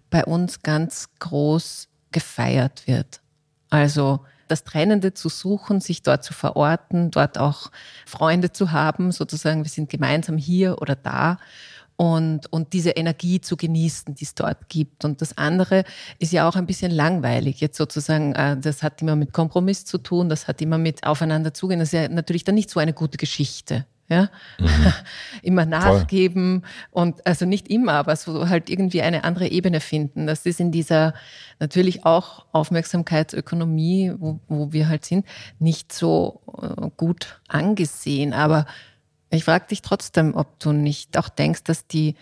[0.09, 3.21] bei uns ganz groß gefeiert wird.
[3.69, 7.71] Also das Trennende zu suchen, sich dort zu verorten, dort auch
[8.05, 11.37] Freunde zu haben, sozusagen, wir sind gemeinsam hier oder da
[11.97, 15.03] und, und diese Energie zu genießen, die es dort gibt.
[15.03, 15.83] Und das andere
[16.19, 17.59] ist ja auch ein bisschen langweilig.
[17.59, 21.53] Jetzt sozusagen, äh, das hat immer mit Kompromiss zu tun, das hat immer mit aufeinander
[21.53, 21.79] zugehen.
[21.79, 23.85] Das ist ja natürlich dann nicht so eine gute Geschichte.
[24.09, 24.67] Ja, mhm.
[25.41, 27.03] immer nachgeben Voll.
[27.03, 30.27] und also nicht immer, aber so halt irgendwie eine andere Ebene finden.
[30.27, 31.13] Das ist in dieser
[31.59, 35.25] natürlich auch Aufmerksamkeitsökonomie, wo, wo wir halt sind,
[35.59, 38.33] nicht so äh, gut angesehen.
[38.33, 38.65] Aber
[39.29, 42.15] ich frage dich trotzdem, ob du nicht auch denkst, dass die,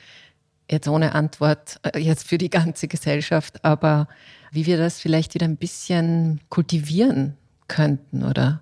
[0.70, 4.08] jetzt ohne Antwort, äh, jetzt für die ganze Gesellschaft, aber
[4.52, 8.62] wie wir das vielleicht wieder ein bisschen kultivieren könnten oder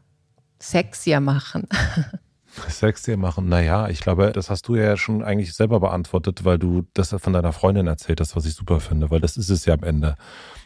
[0.60, 1.68] sexier machen.
[2.70, 6.84] Sexier machen, naja, ich glaube, das hast du ja schon eigentlich selber beantwortet, weil du
[6.94, 9.74] das von deiner Freundin erzählt hast, was ich super finde, weil das ist es ja
[9.74, 10.16] am Ende.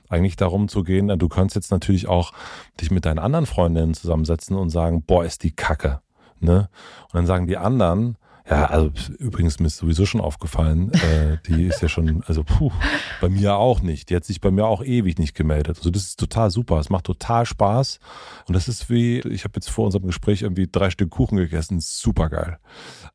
[0.09, 2.31] Eigentlich darum zu gehen, du kannst jetzt natürlich auch
[2.79, 6.01] dich mit deinen anderen Freundinnen zusammensetzen und sagen, boah, ist die Kacke.
[6.39, 6.69] Ne?
[7.05, 8.17] Und dann sagen die anderen,
[8.49, 12.71] ja, also übrigens mir ist sowieso schon aufgefallen, äh, die ist ja schon, also puh,
[13.19, 14.09] bei mir auch nicht.
[14.09, 15.77] Die hat sich bei mir auch ewig nicht gemeldet.
[15.77, 16.79] Also das ist total super.
[16.79, 17.99] Es macht total Spaß.
[18.47, 21.79] Und das ist wie, ich habe jetzt vor unserem Gespräch irgendwie drei Stück Kuchen gegessen,
[21.81, 22.57] super geil.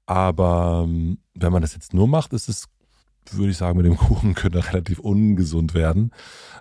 [0.05, 2.69] Aber ähm, wenn man das jetzt nur macht, ist es
[3.31, 6.11] würde ich sagen, mit dem Kuchen könnte relativ ungesund werden.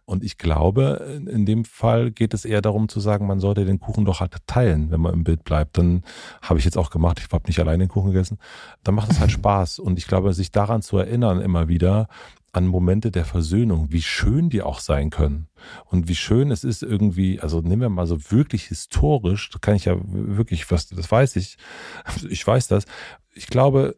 [0.05, 3.79] Und ich glaube, in dem Fall geht es eher darum zu sagen, man sollte den
[3.79, 5.77] Kuchen doch halt teilen, wenn man im Bild bleibt.
[5.77, 6.03] Dann
[6.41, 8.37] habe ich jetzt auch gemacht, ich habe nicht allein den Kuchen gegessen.
[8.83, 9.79] Dann macht es halt Spaß.
[9.79, 12.07] Und ich glaube, sich daran zu erinnern immer wieder,
[12.53, 15.47] an Momente der Versöhnung, wie schön die auch sein können.
[15.85, 19.75] Und wie schön es ist irgendwie, also nehmen wir mal so wirklich historisch, da kann
[19.75, 21.57] ich ja wirklich, was, das weiß ich,
[22.29, 22.85] ich weiß das.
[23.33, 23.95] Ich glaube,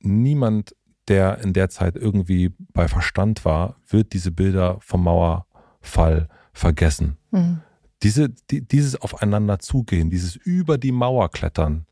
[0.00, 0.74] niemand
[1.12, 7.18] der in der Zeit irgendwie bei Verstand war, wird diese Bilder vom Mauerfall vergessen.
[7.30, 7.60] Mhm.
[8.02, 11.84] Diese, die, dieses Aufeinander zugehen, dieses über die Mauer klettern,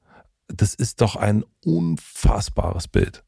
[0.48, 3.22] das ist doch ein unfassbares Bild.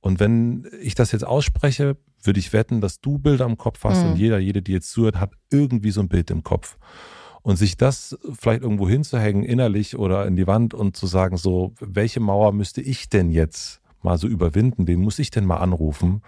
[0.00, 4.04] Und wenn ich das jetzt ausspreche, würde ich wetten, dass du Bilder im Kopf hast
[4.04, 4.10] mhm.
[4.10, 6.76] und jeder, jede, die jetzt zuhört, hat irgendwie so ein Bild im Kopf.
[7.42, 11.72] Und sich das vielleicht irgendwo hinzuhängen, innerlich oder in die Wand und zu sagen, so,
[11.80, 14.86] welche Mauer müsste ich denn jetzt mal so überwinden?
[14.86, 16.22] Wen muss ich denn mal anrufen?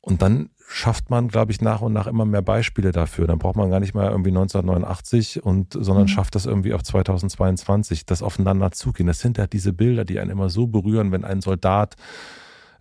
[0.00, 3.26] Und dann schafft man, glaube ich, nach und nach immer mehr Beispiele dafür.
[3.28, 6.08] Dann braucht man gar nicht mehr irgendwie 1989 und, sondern mhm.
[6.08, 9.06] schafft das irgendwie auf 2022, das aufeinander zugehen.
[9.06, 11.96] Das sind ja diese Bilder, die einen immer so berühren, wenn ein Soldat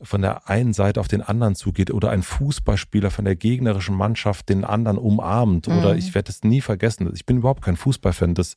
[0.04, 4.50] von der einen Seite auf den anderen zugeht oder ein Fußballspieler von der gegnerischen Mannschaft
[4.50, 5.78] den anderen umarmt mhm.
[5.78, 7.12] oder ich werde es nie vergessen.
[7.14, 8.34] Ich bin überhaupt kein Fußballfan.
[8.34, 8.56] Das,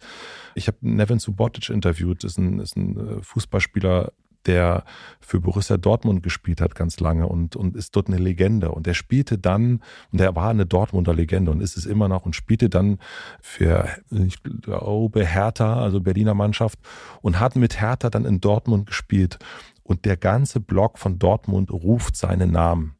[0.54, 4.12] ich habe Nevin Subotic interviewt, das ist ein, ist ein äh, Fußballspieler
[4.46, 4.85] der
[5.20, 8.70] für Borussia Dortmund gespielt hat ganz lange und, und ist dort eine Legende.
[8.70, 9.80] Und der spielte dann,
[10.12, 12.98] und er war eine Dortmunder Legende und ist es immer noch und spielte dann
[13.40, 16.78] für, ich glaube, Hertha, also Berliner Mannschaft,
[17.22, 19.38] und hat mit Hertha dann in Dortmund gespielt.
[19.83, 22.96] Und der ganze Block von Dortmund ruft seinen Namen.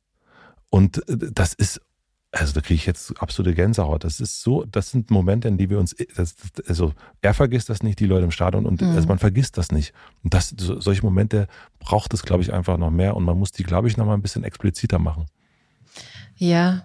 [0.71, 1.81] Und das ist
[2.35, 4.05] also da kriege ich jetzt absolute Gänsehaut.
[4.05, 6.35] Das ist so, das sind Momente, in die wir uns, das,
[6.67, 6.93] also
[7.23, 8.91] er vergisst das nicht, die Leute im Stadion und mhm.
[8.91, 9.95] also man vergisst das nicht.
[10.23, 11.47] Und das, so, solche Momente
[11.79, 14.15] braucht es, glaube ich, einfach noch mehr und man muss die, glaube ich, noch mal
[14.15, 15.27] ein bisschen expliziter machen.
[16.37, 16.83] Ja,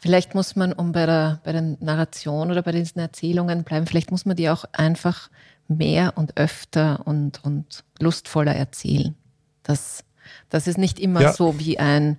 [0.00, 4.10] vielleicht muss man, um bei der, bei der Narration oder bei diesen Erzählungen bleiben, vielleicht
[4.10, 5.30] muss man die auch einfach
[5.68, 9.14] mehr und öfter und, und lustvoller erzählen.
[9.62, 10.04] Das,
[10.48, 11.32] das ist nicht immer ja.
[11.32, 12.16] so wie ein,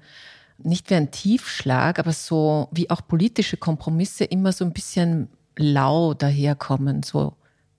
[0.64, 6.14] nicht wie ein Tiefschlag, aber so wie auch politische Kompromisse immer so ein bisschen lau
[6.14, 7.04] daherkommen.
[7.04, 7.36] So,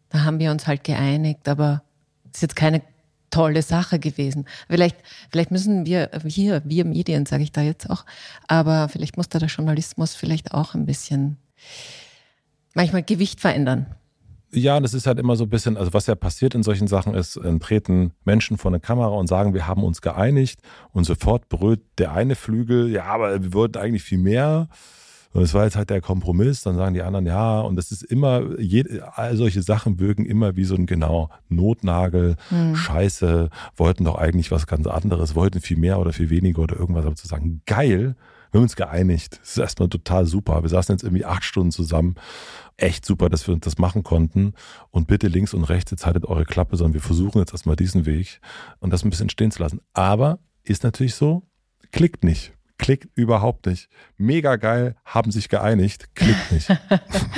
[0.08, 1.82] da haben wir uns halt geeinigt, aber
[2.26, 2.82] es ist jetzt keine
[3.30, 4.46] tolle Sache gewesen.
[4.68, 4.96] Vielleicht,
[5.30, 8.04] vielleicht müssen wir, hier, wir Medien, sage ich da jetzt auch,
[8.48, 11.36] aber vielleicht muss da der Journalismus vielleicht auch ein bisschen
[12.74, 13.86] manchmal Gewicht verändern.
[14.52, 17.14] Ja, das ist halt immer so ein bisschen, also was ja passiert in solchen Sachen
[17.14, 20.60] ist, dann treten Menschen vor eine Kamera und sagen, wir haben uns geeinigt
[20.92, 24.68] und sofort berührt der eine Flügel, ja, aber wir wollten eigentlich viel mehr.
[25.32, 27.60] Und es war jetzt halt der Kompromiss, dann sagen die anderen ja.
[27.60, 32.34] Und das ist immer, jede, all solche Sachen wirken immer wie so ein genau Notnagel,
[32.50, 32.74] mhm.
[32.74, 37.06] Scheiße, wollten doch eigentlich was ganz anderes, wollten viel mehr oder viel weniger oder irgendwas.
[37.06, 38.16] Aber zu sagen, geil,
[38.50, 39.38] wir haben uns geeinigt.
[39.40, 40.62] Das ist erstmal total super.
[40.62, 42.16] Wir saßen jetzt irgendwie acht Stunden zusammen.
[42.76, 44.54] Echt super, dass wir uns das machen konnten.
[44.90, 48.06] Und bitte links und rechts, jetzt haltet eure Klappe, sondern wir versuchen jetzt erstmal diesen
[48.06, 48.40] Weg
[48.80, 49.80] und das ein bisschen stehen zu lassen.
[49.92, 51.42] Aber ist natürlich so,
[51.92, 52.52] klickt nicht.
[52.78, 53.90] Klickt überhaupt nicht.
[54.16, 56.68] Mega geil, haben sich geeinigt, klickt nicht.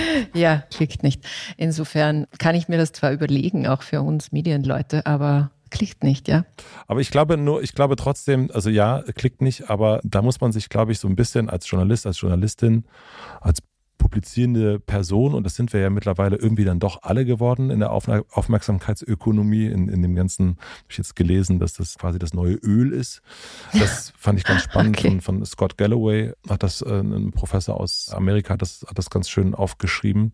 [0.34, 1.26] ja, klickt nicht.
[1.56, 6.44] Insofern kann ich mir das zwar überlegen, auch für uns Medienleute, aber klickt nicht, ja.
[6.86, 10.52] Aber ich glaube nur, ich glaube trotzdem, also ja, klickt nicht, aber da muss man
[10.52, 12.84] sich, glaube ich, so ein bisschen als Journalist, als Journalistin,
[13.40, 13.60] als
[13.98, 17.92] publizierende Person und das sind wir ja mittlerweile irgendwie dann doch alle geworden in der
[17.92, 22.92] Aufmerksamkeitsökonomie, in, in dem ganzen, habe ich jetzt gelesen, dass das quasi das neue Öl
[22.92, 23.22] ist.
[23.72, 25.08] Das fand ich ganz spannend okay.
[25.08, 29.08] von, von Scott Galloway, hat das, äh, ein Professor aus Amerika, hat das, hat das
[29.08, 30.32] ganz schön aufgeschrieben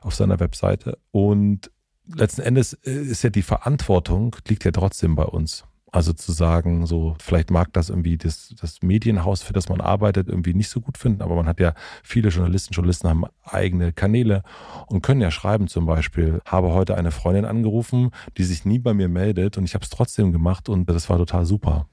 [0.00, 1.72] auf seiner Webseite und
[2.14, 5.64] letzten Endes äh, ist ja die Verantwortung, liegt ja trotzdem bei uns.
[5.90, 10.28] Also zu sagen, so, vielleicht mag das irgendwie das, das Medienhaus, für das man arbeitet,
[10.28, 14.42] irgendwie nicht so gut finden, aber man hat ja viele Journalisten, Journalisten haben eigene Kanäle
[14.88, 18.92] und können ja schreiben zum Beispiel, habe heute eine Freundin angerufen, die sich nie bei
[18.92, 21.86] mir meldet und ich habe es trotzdem gemacht und das war total super.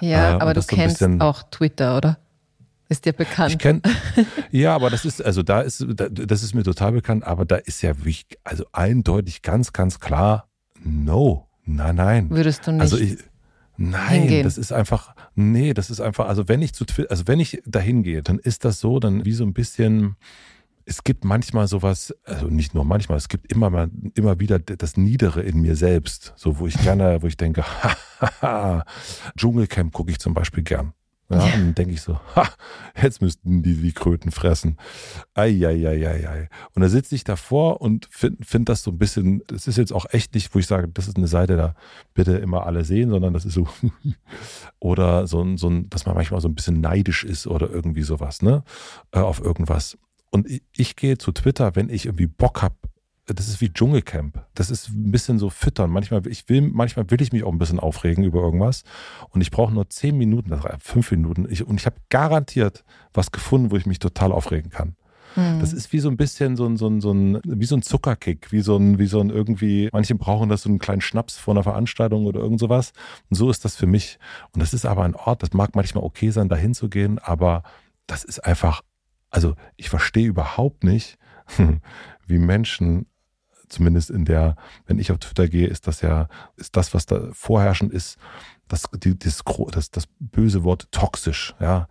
[0.00, 2.18] Ja, äh, aber du kennst so auch Twitter, oder?
[2.92, 3.58] Ist dir bekannt?
[3.58, 3.80] Kenn,
[4.50, 7.80] ja, aber das ist, also da ist, das ist mir total bekannt, aber da ist
[7.80, 10.50] ja wirklich, also eindeutig ganz, ganz klar,
[10.84, 11.48] no.
[11.64, 12.30] Nein, nein.
[12.30, 12.82] Würdest du nicht?
[12.82, 13.16] Also ich,
[13.78, 14.44] Nein, hingehen.
[14.44, 17.62] das ist einfach, nee, das ist einfach, also wenn ich zu Twitter, also wenn ich
[17.64, 20.16] dahin gehe, dann ist das so, dann wie so ein bisschen,
[20.84, 24.98] es gibt manchmal sowas, also nicht nur manchmal, es gibt immer mal, immer wieder das
[24.98, 27.64] Niedere in mir selbst, so wo ich gerne, wo ich denke,
[28.20, 28.84] haha,
[29.36, 30.92] Dschungelcamp gucke ich zum Beispiel gern.
[31.32, 32.48] Ja, und dann denke ich so, ha,
[33.00, 34.76] jetzt müssten die die Kröten fressen.
[35.34, 36.48] Eieieiei.
[36.74, 39.92] Und da sitze ich davor und finde find das so ein bisschen, das ist jetzt
[39.92, 41.74] auch echt nicht, wo ich sage, das ist eine Seite, da
[42.14, 43.66] bitte immer alle sehen, sondern das ist so,
[44.78, 48.02] oder so ein, so ein, dass man manchmal so ein bisschen neidisch ist oder irgendwie
[48.02, 48.62] sowas, ne,
[49.12, 49.98] äh, auf irgendwas.
[50.30, 52.76] Und ich, ich gehe zu Twitter, wenn ich irgendwie Bock habe,
[53.26, 54.44] das ist wie Dschungelcamp.
[54.54, 55.90] Das ist ein bisschen so füttern.
[55.90, 58.82] Manchmal, ich will, manchmal will ich mich auch ein bisschen aufregen über irgendwas.
[59.30, 61.46] Und ich brauche nur zehn Minuten, fünf Minuten.
[61.48, 64.96] Ich, und ich habe garantiert was gefunden, wo ich mich total aufregen kann.
[65.36, 65.60] Mhm.
[65.60, 67.82] Das ist wie so ein bisschen so ein, so ein, so ein, wie so ein
[67.82, 71.38] Zuckerkick, wie so ein, wie so ein irgendwie, manche brauchen das so einen kleinen Schnaps
[71.38, 72.92] vor einer Veranstaltung oder irgend sowas.
[73.30, 74.18] Und so ist das für mich.
[74.52, 77.62] Und das ist aber ein Ort, das mag manchmal okay sein, dahin zu gehen, aber
[78.06, 78.82] das ist einfach,
[79.30, 81.18] also ich verstehe überhaupt nicht,
[82.26, 83.06] wie Menschen
[83.72, 84.56] zumindest in der,
[84.86, 88.18] wenn ich auf Twitter gehe, ist das ja, ist das, was da vorherrschend ist,
[88.68, 91.88] das, die, das, das, das böse Wort toxisch, ja.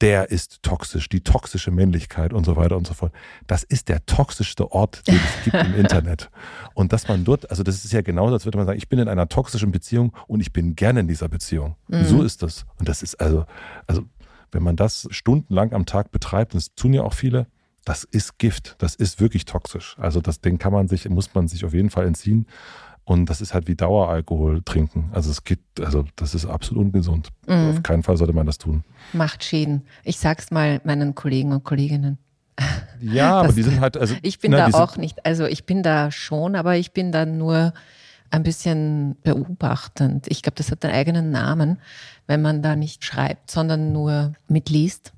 [0.00, 3.12] Der ist toxisch, die toxische Männlichkeit und so weiter und so fort.
[3.46, 6.28] Das ist der toxischste Ort, den es gibt im Internet.
[6.74, 8.98] Und dass man dort, also das ist ja genauso, als würde man sagen, ich bin
[8.98, 11.76] in einer toxischen Beziehung und ich bin gerne in dieser Beziehung.
[11.86, 12.04] Mhm.
[12.04, 12.66] So ist das.
[12.80, 13.44] Und das ist also,
[13.86, 14.02] also
[14.50, 17.46] wenn man das stundenlang am Tag betreibt, und das tun ja auch viele,
[17.84, 19.96] das ist Gift, das ist wirklich toxisch.
[19.98, 22.46] Also das Ding kann man sich, muss man sich auf jeden Fall entziehen.
[23.04, 25.10] Und das ist halt wie Daueralkohol trinken.
[25.12, 27.30] Also es geht, also das ist absolut ungesund.
[27.48, 27.70] Mhm.
[27.70, 28.84] Auf keinen Fall sollte man das tun.
[29.12, 29.82] Macht Schäden.
[30.04, 32.18] Ich sag's mal meinen Kollegen und Kolleginnen.
[33.00, 34.14] Ja, das, aber die sind halt, also.
[34.22, 37.26] Ich bin na, da auch nicht, also ich bin da schon, aber ich bin da
[37.26, 37.72] nur
[38.30, 40.26] ein bisschen beobachtend.
[40.28, 41.78] Ich glaube, das hat einen eigenen Namen,
[42.28, 45.12] wenn man da nicht schreibt, sondern nur mitliest.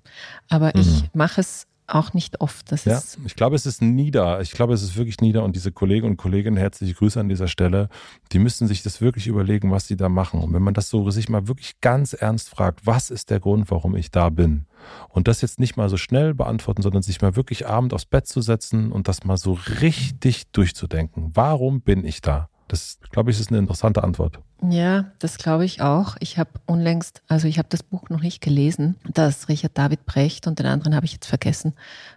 [0.49, 0.81] Aber mhm.
[0.81, 2.71] ich mache es auch nicht oft.
[2.73, 4.41] Das ja, ich glaube, es ist nieder.
[4.41, 5.45] Ich glaube, es ist wirklich nieder.
[5.45, 7.89] Und diese Kollegen und Kolleginnen, herzliche Grüße an dieser Stelle,
[8.33, 10.41] die müssen sich das wirklich überlegen, was sie da machen.
[10.41, 13.71] Und wenn man das so sich mal wirklich ganz ernst fragt, was ist der Grund,
[13.71, 14.67] warum ich da bin?
[15.09, 18.27] Und das jetzt nicht mal so schnell beantworten, sondern sich mal wirklich abend aufs Bett
[18.27, 21.31] zu setzen und das mal so richtig durchzudenken.
[21.35, 22.49] Warum bin ich da?
[22.69, 24.39] Das, glaube ich, ist eine interessante Antwort.
[24.63, 26.17] Ja, das glaube ich auch.
[26.21, 30.47] Ich habe unlängst, also ich habe das Buch noch nicht gelesen, das Richard David Brecht
[30.47, 31.75] und den anderen habe ich jetzt vergessen,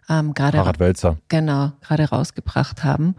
[0.09, 1.17] ähm, gerade Harald Welzer.
[1.27, 3.15] Genau, gerade rausgebracht haben.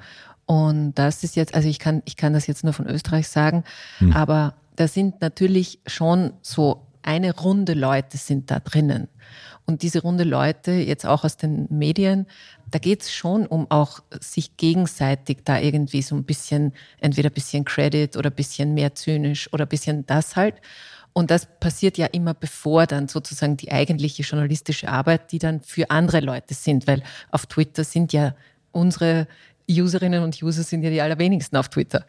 [0.46, 3.64] Und das ist jetzt, also ich kann, ich kann das jetzt nur von Österreich sagen,
[3.98, 4.12] hm.
[4.12, 9.08] aber da sind natürlich schon so eine Runde Leute sind da drinnen.
[9.64, 12.26] Und diese Runde Leute, jetzt auch aus den Medien,
[12.70, 17.34] da geht es schon um auch sich gegenseitig da irgendwie so ein bisschen, entweder ein
[17.34, 20.56] bisschen Credit oder ein bisschen mehr zynisch oder ein bisschen das halt.
[21.14, 25.90] Und das passiert ja immer bevor dann sozusagen die eigentliche journalistische Arbeit, die dann für
[25.90, 28.34] andere Leute sind, weil auf Twitter sind ja
[28.70, 29.26] unsere
[29.68, 32.04] Userinnen und User sind ja die allerwenigsten auf Twitter.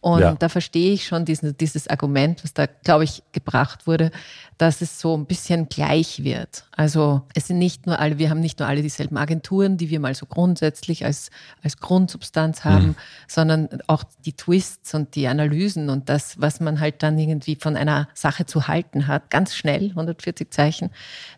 [0.00, 0.34] Und ja.
[0.34, 4.10] da verstehe ich schon diesen, dieses Argument, was da, glaube ich, gebracht wurde,
[4.58, 6.64] dass es so ein bisschen gleich wird.
[6.72, 10.00] Also es sind nicht nur alle, wir haben nicht nur alle dieselben Agenturen, die wir
[10.00, 11.30] mal so grundsätzlich als,
[11.62, 12.96] als Grundsubstanz haben, mhm.
[13.26, 17.76] sondern auch die Twists und die Analysen und das, was man halt dann irgendwie von
[17.76, 20.90] einer Sache zu halten hat, ganz schnell, 140 Zeichen,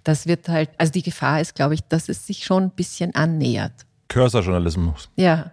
[0.05, 3.15] das wird halt, also die Gefahr ist, glaube ich, dass es sich schon ein bisschen
[3.15, 3.87] annähert.
[4.13, 5.09] Cursor-Journalismus.
[5.17, 5.53] Ja.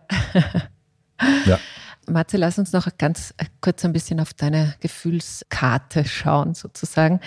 [1.45, 1.59] ja.
[2.09, 7.19] Matze, lass uns noch ganz kurz ein bisschen auf deine Gefühlskarte schauen, sozusagen.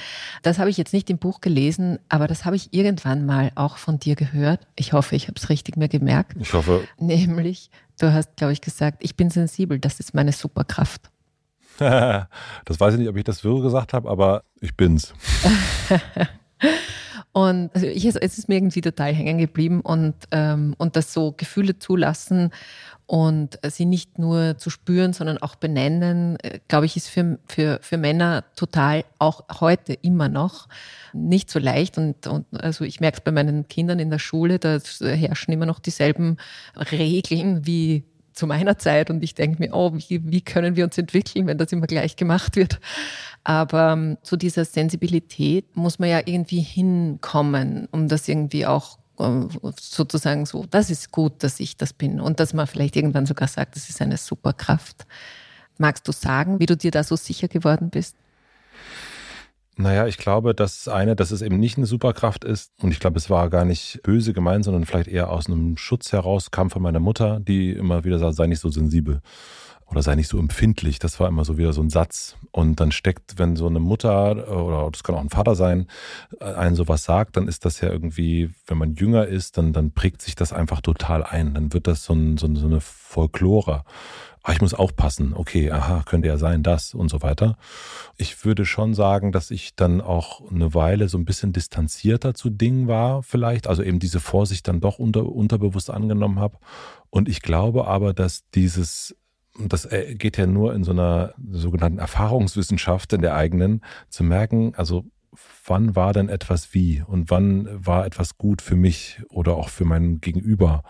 [0.42, 3.76] Das habe ich jetzt nicht im Buch gelesen, aber das habe ich irgendwann mal auch
[3.76, 4.66] von dir gehört.
[4.76, 6.36] Ich hoffe, ich habe es richtig mir gemerkt.
[6.40, 6.86] Ich hoffe.
[6.98, 7.70] Nämlich,
[8.00, 11.10] du hast, glaube ich, gesagt, ich bin sensibel, das ist meine Superkraft.
[11.78, 12.28] das
[12.68, 15.14] weiß ich nicht, ob ich das wirklich gesagt habe, aber ich bin's.
[17.32, 21.32] Und also ich, es ist mir irgendwie total hängen geblieben und, ähm, und das so
[21.32, 22.50] Gefühle zulassen
[23.06, 27.78] und sie nicht nur zu spüren, sondern auch benennen, äh, glaube ich, ist für, für,
[27.82, 30.68] für Männer total auch heute immer noch
[31.12, 31.98] nicht so leicht.
[31.98, 35.66] Und, und also ich merke es bei meinen Kindern in der Schule, da herrschen immer
[35.66, 36.36] noch dieselben
[36.90, 40.98] Regeln wie zu meiner Zeit und ich denke mir, oh, wie, wie können wir uns
[40.98, 42.80] entwickeln, wenn das immer gleich gemacht wird.
[43.44, 49.48] Aber ähm, zu dieser Sensibilität muss man ja irgendwie hinkommen, um das irgendwie auch ähm,
[49.78, 53.48] sozusagen so, das ist gut, dass ich das bin und dass man vielleicht irgendwann sogar
[53.48, 55.06] sagt, das ist eine Superkraft.
[55.78, 58.16] Magst du sagen, wie du dir da so sicher geworden bist?
[59.82, 62.72] Naja, ich glaube, das eine, dass es eben nicht eine Superkraft ist.
[62.80, 66.12] Und ich glaube, es war gar nicht böse gemeint, sondern vielleicht eher aus einem Schutz
[66.12, 69.20] heraus, kam von meiner Mutter, die immer wieder sagt, sei nicht so sensibel
[69.92, 71.00] oder sei nicht so empfindlich.
[71.00, 72.36] Das war immer so wieder so ein Satz.
[72.52, 75.88] Und dann steckt, wenn so eine Mutter oder das kann auch ein Vater sein,
[76.38, 80.22] einen sowas sagt, dann ist das ja irgendwie, wenn man jünger ist, dann, dann prägt
[80.22, 81.54] sich das einfach total ein.
[81.54, 83.84] Dann wird das so, ein, so, eine Folklore.
[84.44, 85.34] Ah, ich muss aufpassen.
[85.34, 87.56] Okay, aha, könnte ja sein, das und so weiter.
[88.16, 92.50] Ich würde schon sagen, dass ich dann auch eine Weile so ein bisschen distanzierter zu
[92.50, 93.68] Dingen war, vielleicht.
[93.68, 96.58] Also eben diese Vorsicht dann doch unter, unterbewusst angenommen habe.
[97.10, 99.16] Und ich glaube aber, dass dieses
[99.58, 104.72] das äh, geht ja nur in so einer sogenannten Erfahrungswissenschaft in der eigenen, zu merken,
[104.76, 105.04] also
[105.66, 109.84] wann war denn etwas wie und wann war etwas gut für mich oder auch für
[109.84, 110.82] mein Gegenüber.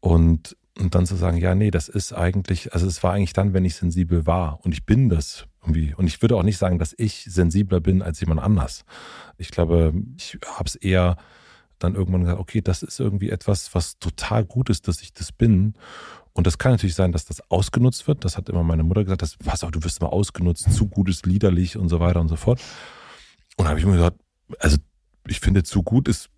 [0.00, 3.52] Und, und dann zu sagen, ja, nee, das ist eigentlich, also es war eigentlich dann,
[3.52, 5.94] wenn ich sensibel war und ich bin das irgendwie.
[5.94, 8.84] Und ich würde auch nicht sagen, dass ich sensibler bin als jemand anders.
[9.36, 11.16] Ich glaube, ich habe es eher
[11.78, 15.32] dann irgendwann gesagt, okay, das ist irgendwie etwas, was total gut ist, dass ich das
[15.32, 15.74] bin.
[16.32, 18.24] Und das kann natürlich sein, dass das ausgenutzt wird.
[18.24, 21.08] Das hat immer meine Mutter gesagt, das, was auch, du wirst mal ausgenutzt, zu gut
[21.08, 22.60] ist liederlich und so weiter und so fort.
[23.56, 24.20] Und da habe ich mir gesagt,
[24.58, 24.76] also
[25.26, 26.30] ich finde, zu gut ist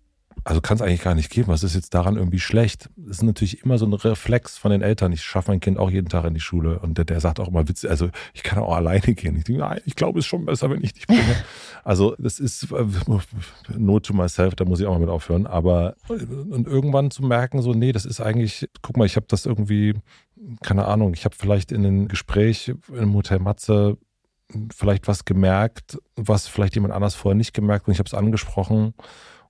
[0.43, 1.49] also kann es eigentlich gar nicht geben.
[1.49, 2.89] Was ist jetzt daran irgendwie schlecht?
[2.95, 5.11] Das ist natürlich immer so ein Reflex von den Eltern.
[5.11, 7.47] Ich schaffe mein Kind auch jeden Tag in die Schule und der, der sagt auch
[7.47, 9.37] immer Witze, also ich kann auch alleine gehen.
[9.37, 11.21] Ich denke, nein, ich glaube, es ist schon besser, wenn ich dich bringe.
[11.83, 15.47] Also das ist äh, to myself, da muss ich auch mal mit aufhören.
[15.47, 19.47] Aber und irgendwann zu merken, so, nee, das ist eigentlich, guck mal, ich habe das
[19.47, 19.95] irgendwie,
[20.61, 23.97] keine Ahnung, ich habe vielleicht in einem Gespräch im Hotel Matze
[24.75, 28.93] vielleicht was gemerkt, was vielleicht jemand anders vorher nicht gemerkt und ich habe es angesprochen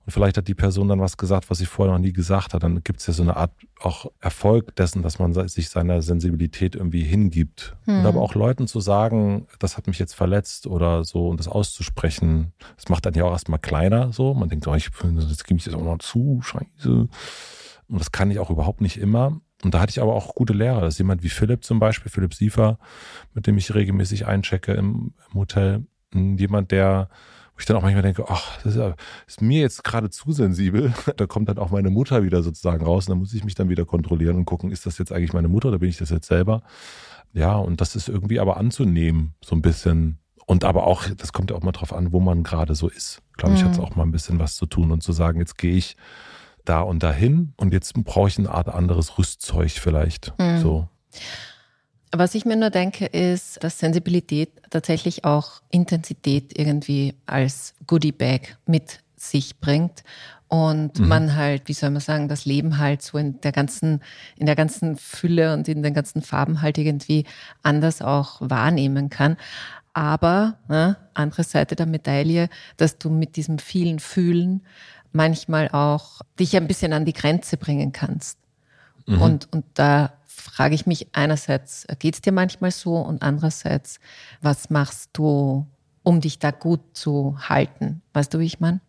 [0.04, 2.62] und vielleicht hat die Person dann was gesagt, was sie vorher noch nie gesagt hat.
[2.64, 6.74] Dann gibt es ja so eine Art auch Erfolg dessen, dass man sich seiner Sensibilität
[6.74, 7.76] irgendwie hingibt.
[7.84, 8.00] Hm.
[8.00, 11.46] Und aber auch Leuten zu sagen, das hat mich jetzt verletzt oder so und das
[11.46, 14.34] auszusprechen, das macht dann ja auch erstmal kleiner so.
[14.34, 14.90] Man denkt, oh, ich,
[15.28, 17.08] jetzt gebe ich das auch noch zu, scheiße.
[17.88, 19.40] Und das kann ich auch überhaupt nicht immer.
[19.62, 20.80] Und da hatte ich aber auch gute Lehrer.
[20.80, 22.78] Das ist jemand wie Philipp zum Beispiel, Philipp Siefer,
[23.34, 25.86] mit dem ich regelmäßig einchecke im, im Hotel.
[26.12, 27.08] Jemand, der
[27.54, 28.94] wo ich dann auch manchmal denke, ach, das ist, ja,
[29.26, 30.92] ist mir jetzt gerade zu sensibel.
[31.16, 33.68] Da kommt dann auch meine Mutter wieder sozusagen raus und dann muss ich mich dann
[33.68, 36.26] wieder kontrollieren und gucken, ist das jetzt eigentlich meine Mutter oder bin ich das jetzt
[36.26, 36.62] selber?
[37.32, 40.18] Ja, und das ist irgendwie aber anzunehmen, so ein bisschen.
[40.46, 43.22] Und aber auch, das kommt ja auch mal drauf an, wo man gerade so ist.
[43.36, 43.66] Glaube ich, mhm.
[43.66, 45.96] hat es auch mal ein bisschen was zu tun und zu sagen, jetzt gehe ich
[46.64, 50.34] da und dahin und jetzt brauche ich eine Art anderes Rüstzeug vielleicht.
[50.38, 50.58] Mhm.
[50.58, 50.88] So.
[52.14, 59.00] Was ich mir nur denke, ist, dass Sensibilität tatsächlich auch Intensität irgendwie als Goodie-Bag mit
[59.16, 60.04] sich bringt
[60.48, 61.08] und mhm.
[61.08, 64.02] man halt, wie soll man sagen, das Leben halt so in der ganzen,
[64.36, 67.24] in der ganzen Fülle und in den ganzen Farben halt irgendwie
[67.62, 69.38] anders auch wahrnehmen kann.
[69.94, 74.60] Aber, ne, andere Seite der Medaille, dass du mit diesem vielen Fühlen
[75.12, 78.38] manchmal auch dich ein bisschen an die Grenze bringen kannst.
[79.06, 79.22] Mhm.
[79.22, 84.00] Und, und da frage ich mich einerseits, geht es dir manchmal so und andererseits,
[84.40, 85.66] was machst du,
[86.02, 88.02] um dich da gut zu halten?
[88.12, 88.80] Weißt du, wie ich meine?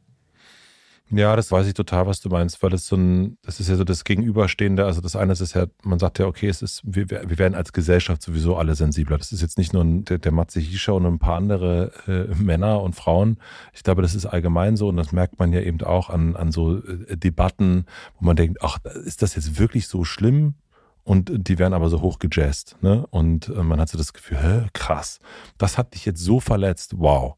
[1.16, 3.76] Ja, das weiß ich total, was du meinst, weil es so ein, das ist ja
[3.76, 4.84] so das Gegenüberstehende.
[4.86, 7.72] Also das eine ist ja, man sagt ja, okay, es ist, wir, wir werden als
[7.72, 9.20] Gesellschaft sowieso alle sensibler.
[9.20, 12.82] Das ist jetzt nicht nur der, der Matze Hischer und ein paar andere äh, Männer
[12.82, 13.38] und Frauen.
[13.74, 16.52] Ich glaube, das ist allgemein so und das merkt man ja eben auch an, an
[16.52, 17.86] so äh, Debatten,
[18.18, 20.56] wo man denkt, ach, ist das jetzt wirklich so schlimm?
[21.04, 22.78] Und die werden aber so hoch gejazzt.
[22.82, 23.06] Ne?
[23.10, 25.20] Und äh, man hat so das Gefühl, hä, krass,
[25.58, 27.36] das hat dich jetzt so verletzt, wow,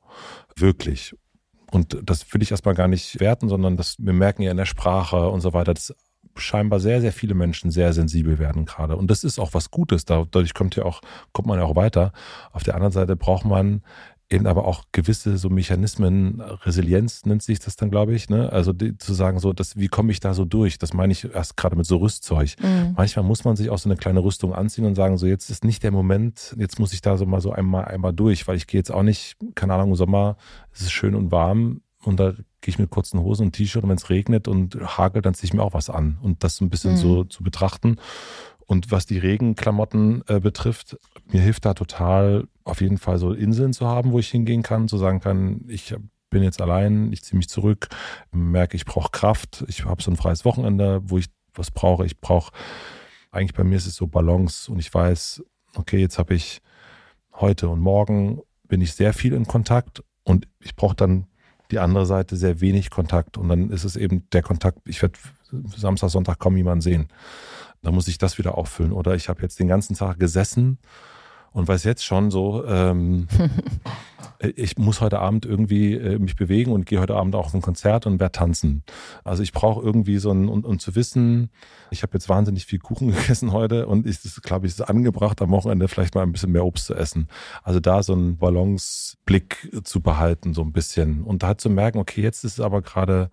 [0.55, 1.15] wirklich.
[1.71, 4.65] Und das will ich erstmal gar nicht werten, sondern das, wir merken ja in der
[4.65, 5.93] Sprache und so weiter, dass
[6.37, 8.97] scheinbar sehr, sehr viele Menschen sehr sensibel werden gerade.
[8.97, 10.05] Und das ist auch was Gutes.
[10.05, 11.01] Dadurch kommt ja auch,
[11.31, 12.11] kommt man ja auch weiter.
[12.51, 13.83] Auf der anderen Seite braucht man
[14.35, 18.51] eben aber auch gewisse so Mechanismen, Resilienz nennt sich das dann, glaube ich, ne?
[18.51, 20.77] Also die, zu sagen, so, das, wie komme ich da so durch?
[20.77, 22.55] Das meine ich erst gerade mit so Rüstzeug.
[22.61, 22.93] Mhm.
[22.95, 25.63] Manchmal muss man sich auch so eine kleine Rüstung anziehen und sagen, so, jetzt ist
[25.63, 28.67] nicht der Moment, jetzt muss ich da so mal so einmal, einmal durch, weil ich
[28.67, 30.37] gehe jetzt auch nicht, keine Ahnung, im Sommer,
[30.71, 33.89] es ist schön und warm und da gehe ich mit kurzen Hosen und T-Shirt und
[33.89, 36.17] wenn es regnet und hagelt, dann ziehe ich mir auch was an.
[36.21, 36.97] Und das so ein bisschen mhm.
[36.97, 37.97] so zu betrachten.
[38.65, 43.71] Und was die Regenklamotten äh, betrifft, mir hilft da total auf jeden Fall so Inseln
[43.71, 45.95] zu haben, wo ich hingehen kann, zu sagen kann, ich
[46.29, 47.87] bin jetzt allein, ich ziehe mich zurück,
[48.31, 52.05] merke, ich brauche Kraft, ich habe so ein freies Wochenende, wo ich was brauche.
[52.05, 52.51] Ich brauche,
[53.31, 55.43] eigentlich bei mir ist es so Balance und ich weiß,
[55.75, 56.61] okay, jetzt habe ich
[57.35, 61.27] heute und morgen bin ich sehr viel in Kontakt und ich brauche dann
[61.71, 65.17] die andere Seite sehr wenig Kontakt und dann ist es eben der Kontakt, ich werde
[65.51, 67.07] Samstag, Sonntag kaum jemanden sehen.
[67.81, 68.91] Da muss ich das wieder auffüllen.
[68.91, 70.79] Oder ich habe jetzt den ganzen Tag gesessen
[71.55, 73.29] und weiß jetzt schon so, ähm,
[74.57, 77.61] ich muss heute Abend irgendwie äh, mich bewegen und gehe heute Abend auch auf ein
[77.61, 78.83] Konzert und werde tanzen.
[79.23, 81.49] Also ich brauche irgendwie so ein, und, und zu wissen,
[81.91, 85.51] ich habe jetzt wahnsinnig viel Kuchen gegessen heute und ich glaube, ich ist angebracht, am
[85.51, 87.29] Wochenende vielleicht mal ein bisschen mehr Obst zu essen.
[87.63, 91.23] Also da so einen Balanceblick zu behalten, so ein bisschen.
[91.23, 93.31] Und da halt zu merken, okay, jetzt ist es aber gerade,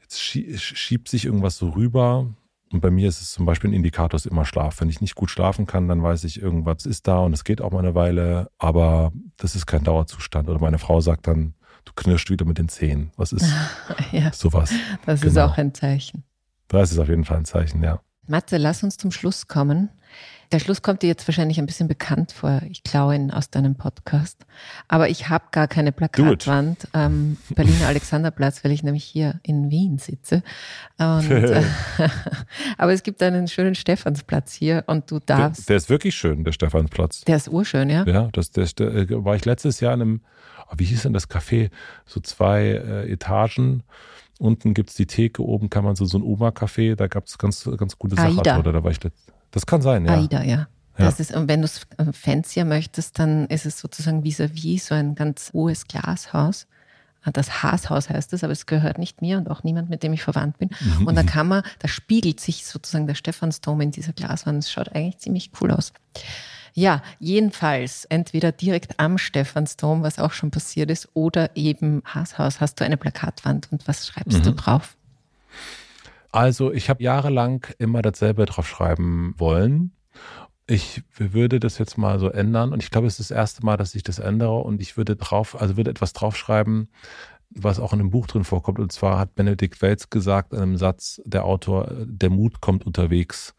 [0.00, 2.28] jetzt schiebt sich irgendwas so rüber
[2.72, 4.80] und bei mir ist es zum Beispiel ein Indikator, ist immer Schlaf.
[4.80, 7.60] Wenn ich nicht gut schlafen kann, dann weiß ich, irgendwas ist da und es geht
[7.60, 10.48] auch mal eine Weile, aber das ist kein Dauerzustand.
[10.48, 11.54] Oder meine Frau sagt dann,
[11.84, 13.12] du knirscht wieder mit den Zähnen.
[13.16, 13.50] Was ist
[14.12, 14.70] ja, sowas?
[15.06, 15.30] Das genau.
[15.30, 16.24] ist auch ein Zeichen.
[16.68, 18.00] Das ist auf jeden Fall ein Zeichen, ja.
[18.26, 19.88] Matze, lass uns zum Schluss kommen.
[20.50, 22.62] Der Schluss kommt dir jetzt wahrscheinlich ein bisschen bekannt vor.
[22.70, 24.46] Ich klaue ihn aus deinem Podcast.
[24.86, 29.70] Aber ich habe gar keine Plakatwand am ähm, Berliner Alexanderplatz, weil ich nämlich hier in
[29.70, 30.42] Wien sitze.
[30.98, 31.62] Und, äh,
[32.78, 35.68] aber es gibt einen schönen Stephansplatz hier und du darfst.
[35.68, 37.22] Der, der, ist wirklich schön, der Stephansplatz.
[37.22, 38.06] Der ist urschön, ja.
[38.06, 40.20] Ja, das, der, der äh, war ich letztes Jahr in einem,
[40.70, 41.70] oh, wie hieß denn das Café?
[42.06, 43.82] So zwei äh, Etagen.
[44.38, 47.36] Unten gibt es die Theke, oben kann man so, so ein Oma-Café, da gab es
[47.36, 48.40] ganz, ganz gute Sachen.
[48.42, 50.14] Da war ich letztes das kann sein, ja.
[50.14, 50.68] AIDA, ja.
[50.98, 54.94] Das ist, und wenn du es fancier möchtest, dann ist es sozusagen vis-à-vis -vis so
[54.96, 56.66] ein ganz hohes Glashaus.
[57.22, 60.12] Ah, das Haashaus heißt es, aber es gehört nicht mir und auch niemand, mit dem
[60.12, 60.70] ich verwandt bin.
[61.04, 64.62] Und da kann man, da spiegelt sich sozusagen der Stephansdom in dieser Glaswand.
[64.62, 65.92] Es schaut eigentlich ziemlich cool aus.
[66.74, 72.60] Ja, jedenfalls entweder direkt am Stephansdom, was auch schon passiert ist, oder eben Haashaus.
[72.60, 74.42] Hast du eine Plakatwand und was schreibst mhm.
[74.44, 74.96] du drauf?
[76.30, 79.92] Also ich habe jahrelang immer dasselbe draufschreiben wollen.
[80.66, 83.78] Ich würde das jetzt mal so ändern und ich glaube, es ist das erste Mal,
[83.78, 86.90] dass ich das ändere und ich würde drauf, also würde etwas draufschreiben,
[87.50, 88.78] was auch in einem Buch drin vorkommt.
[88.78, 93.54] Und zwar hat Benedikt Welz gesagt in einem Satz, der Autor, der Mut kommt unterwegs.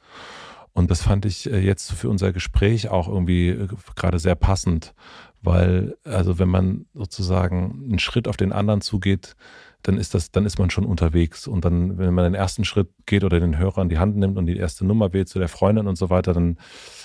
[0.74, 4.94] Und das fand ich äh, jetzt für unser Gespräch auch irgendwie äh, gerade sehr passend,
[5.42, 9.36] weil, also wenn man sozusagen einen Schritt auf den anderen zugeht,
[9.84, 11.48] dann ist das, dann ist man schon unterwegs.
[11.48, 14.38] Und dann, wenn man den ersten Schritt geht oder den Hörer in die Hand nimmt
[14.38, 16.58] und die erste Nummer wählt zu der Freundin und so weiter, dann,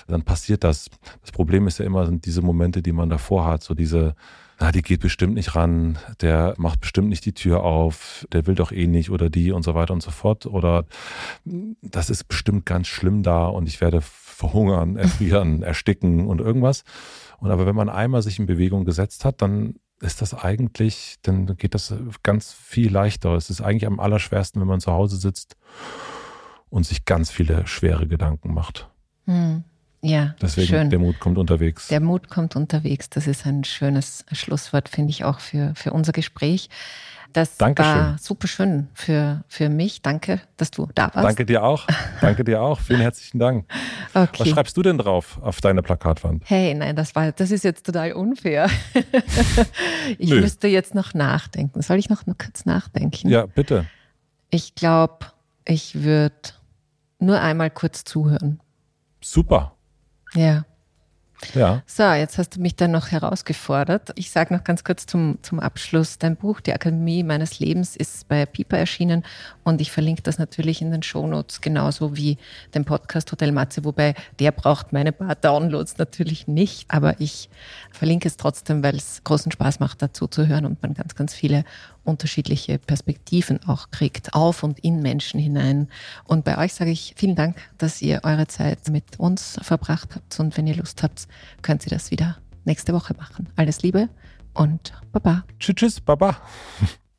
[0.07, 0.89] dann passiert das.
[1.21, 4.15] Das Problem ist ja immer, sind diese Momente, die man davor hat, so diese,
[4.59, 8.55] na, die geht bestimmt nicht ran, der macht bestimmt nicht die Tür auf, der will
[8.55, 10.45] doch eh nicht oder die und so weiter und so fort.
[10.45, 10.85] Oder
[11.81, 16.83] das ist bestimmt ganz schlimm da und ich werde verhungern, erfrieren, ersticken und irgendwas.
[17.39, 21.57] Und aber wenn man einmal sich in Bewegung gesetzt hat, dann ist das eigentlich, dann
[21.57, 21.93] geht das
[22.23, 23.33] ganz viel leichter.
[23.33, 25.55] Es ist eigentlich am allerschwersten, wenn man zu Hause sitzt
[26.69, 28.89] und sich ganz viele schwere Gedanken macht.
[29.25, 29.63] Hm.
[30.01, 30.89] Ja, deswegen schön.
[30.91, 31.87] der Mut kommt unterwegs.
[31.87, 33.09] Der Mut kommt unterwegs.
[33.09, 36.69] Das ist ein schönes Schlusswort, finde ich auch für, für unser Gespräch.
[37.33, 37.93] Das Dankeschön.
[37.93, 40.01] war super schön für, für mich.
[40.01, 41.27] Danke, dass du da warst.
[41.27, 41.87] Danke dir auch.
[42.21, 42.79] Danke dir auch.
[42.79, 43.65] Vielen herzlichen Dank.
[44.17, 44.43] Okay.
[44.43, 46.43] Was schreibst du denn drauf auf deine Plakatwand?
[46.45, 48.69] Hey, nein, das war, das ist jetzt total unfair.
[50.17, 50.39] ich Nö.
[50.39, 51.81] müsste jetzt noch nachdenken.
[51.81, 53.27] Soll ich noch, noch kurz nachdenken?
[53.27, 53.87] Ja, bitte.
[54.51, 55.25] Ich glaube,
[55.65, 56.33] ich würde
[57.19, 58.61] nur einmal kurz zuhören.
[59.19, 59.73] Super.
[60.33, 60.63] Ja.
[61.53, 61.83] Ja.
[61.85, 64.13] So, jetzt hast du mich dann noch herausgefordert.
[64.15, 66.17] Ich sage noch ganz kurz zum, zum Abschluss.
[66.17, 69.23] Dein Buch, Die Akademie meines Lebens, ist bei Piper erschienen
[69.63, 72.37] und ich verlinke das natürlich in den Shownotes, genauso wie
[72.73, 77.49] den Podcast Hotel Matze, wobei der braucht meine paar Downloads natürlich nicht, aber ich
[77.91, 81.33] verlinke es trotzdem, weil es großen Spaß macht, dazu zu hören und man ganz, ganz
[81.33, 81.63] viele
[82.05, 85.89] unterschiedliche Perspektiven auch kriegt, auf und in Menschen hinein.
[86.25, 90.39] Und bei euch sage ich vielen Dank, dass ihr eure Zeit mit uns verbracht habt.
[90.39, 91.27] Und wenn ihr Lust habt,
[91.61, 93.49] könnt ihr das wieder nächste Woche machen.
[93.55, 94.09] Alles Liebe
[94.53, 95.43] und Baba.
[95.59, 96.37] Tschüss, tschüss, Baba.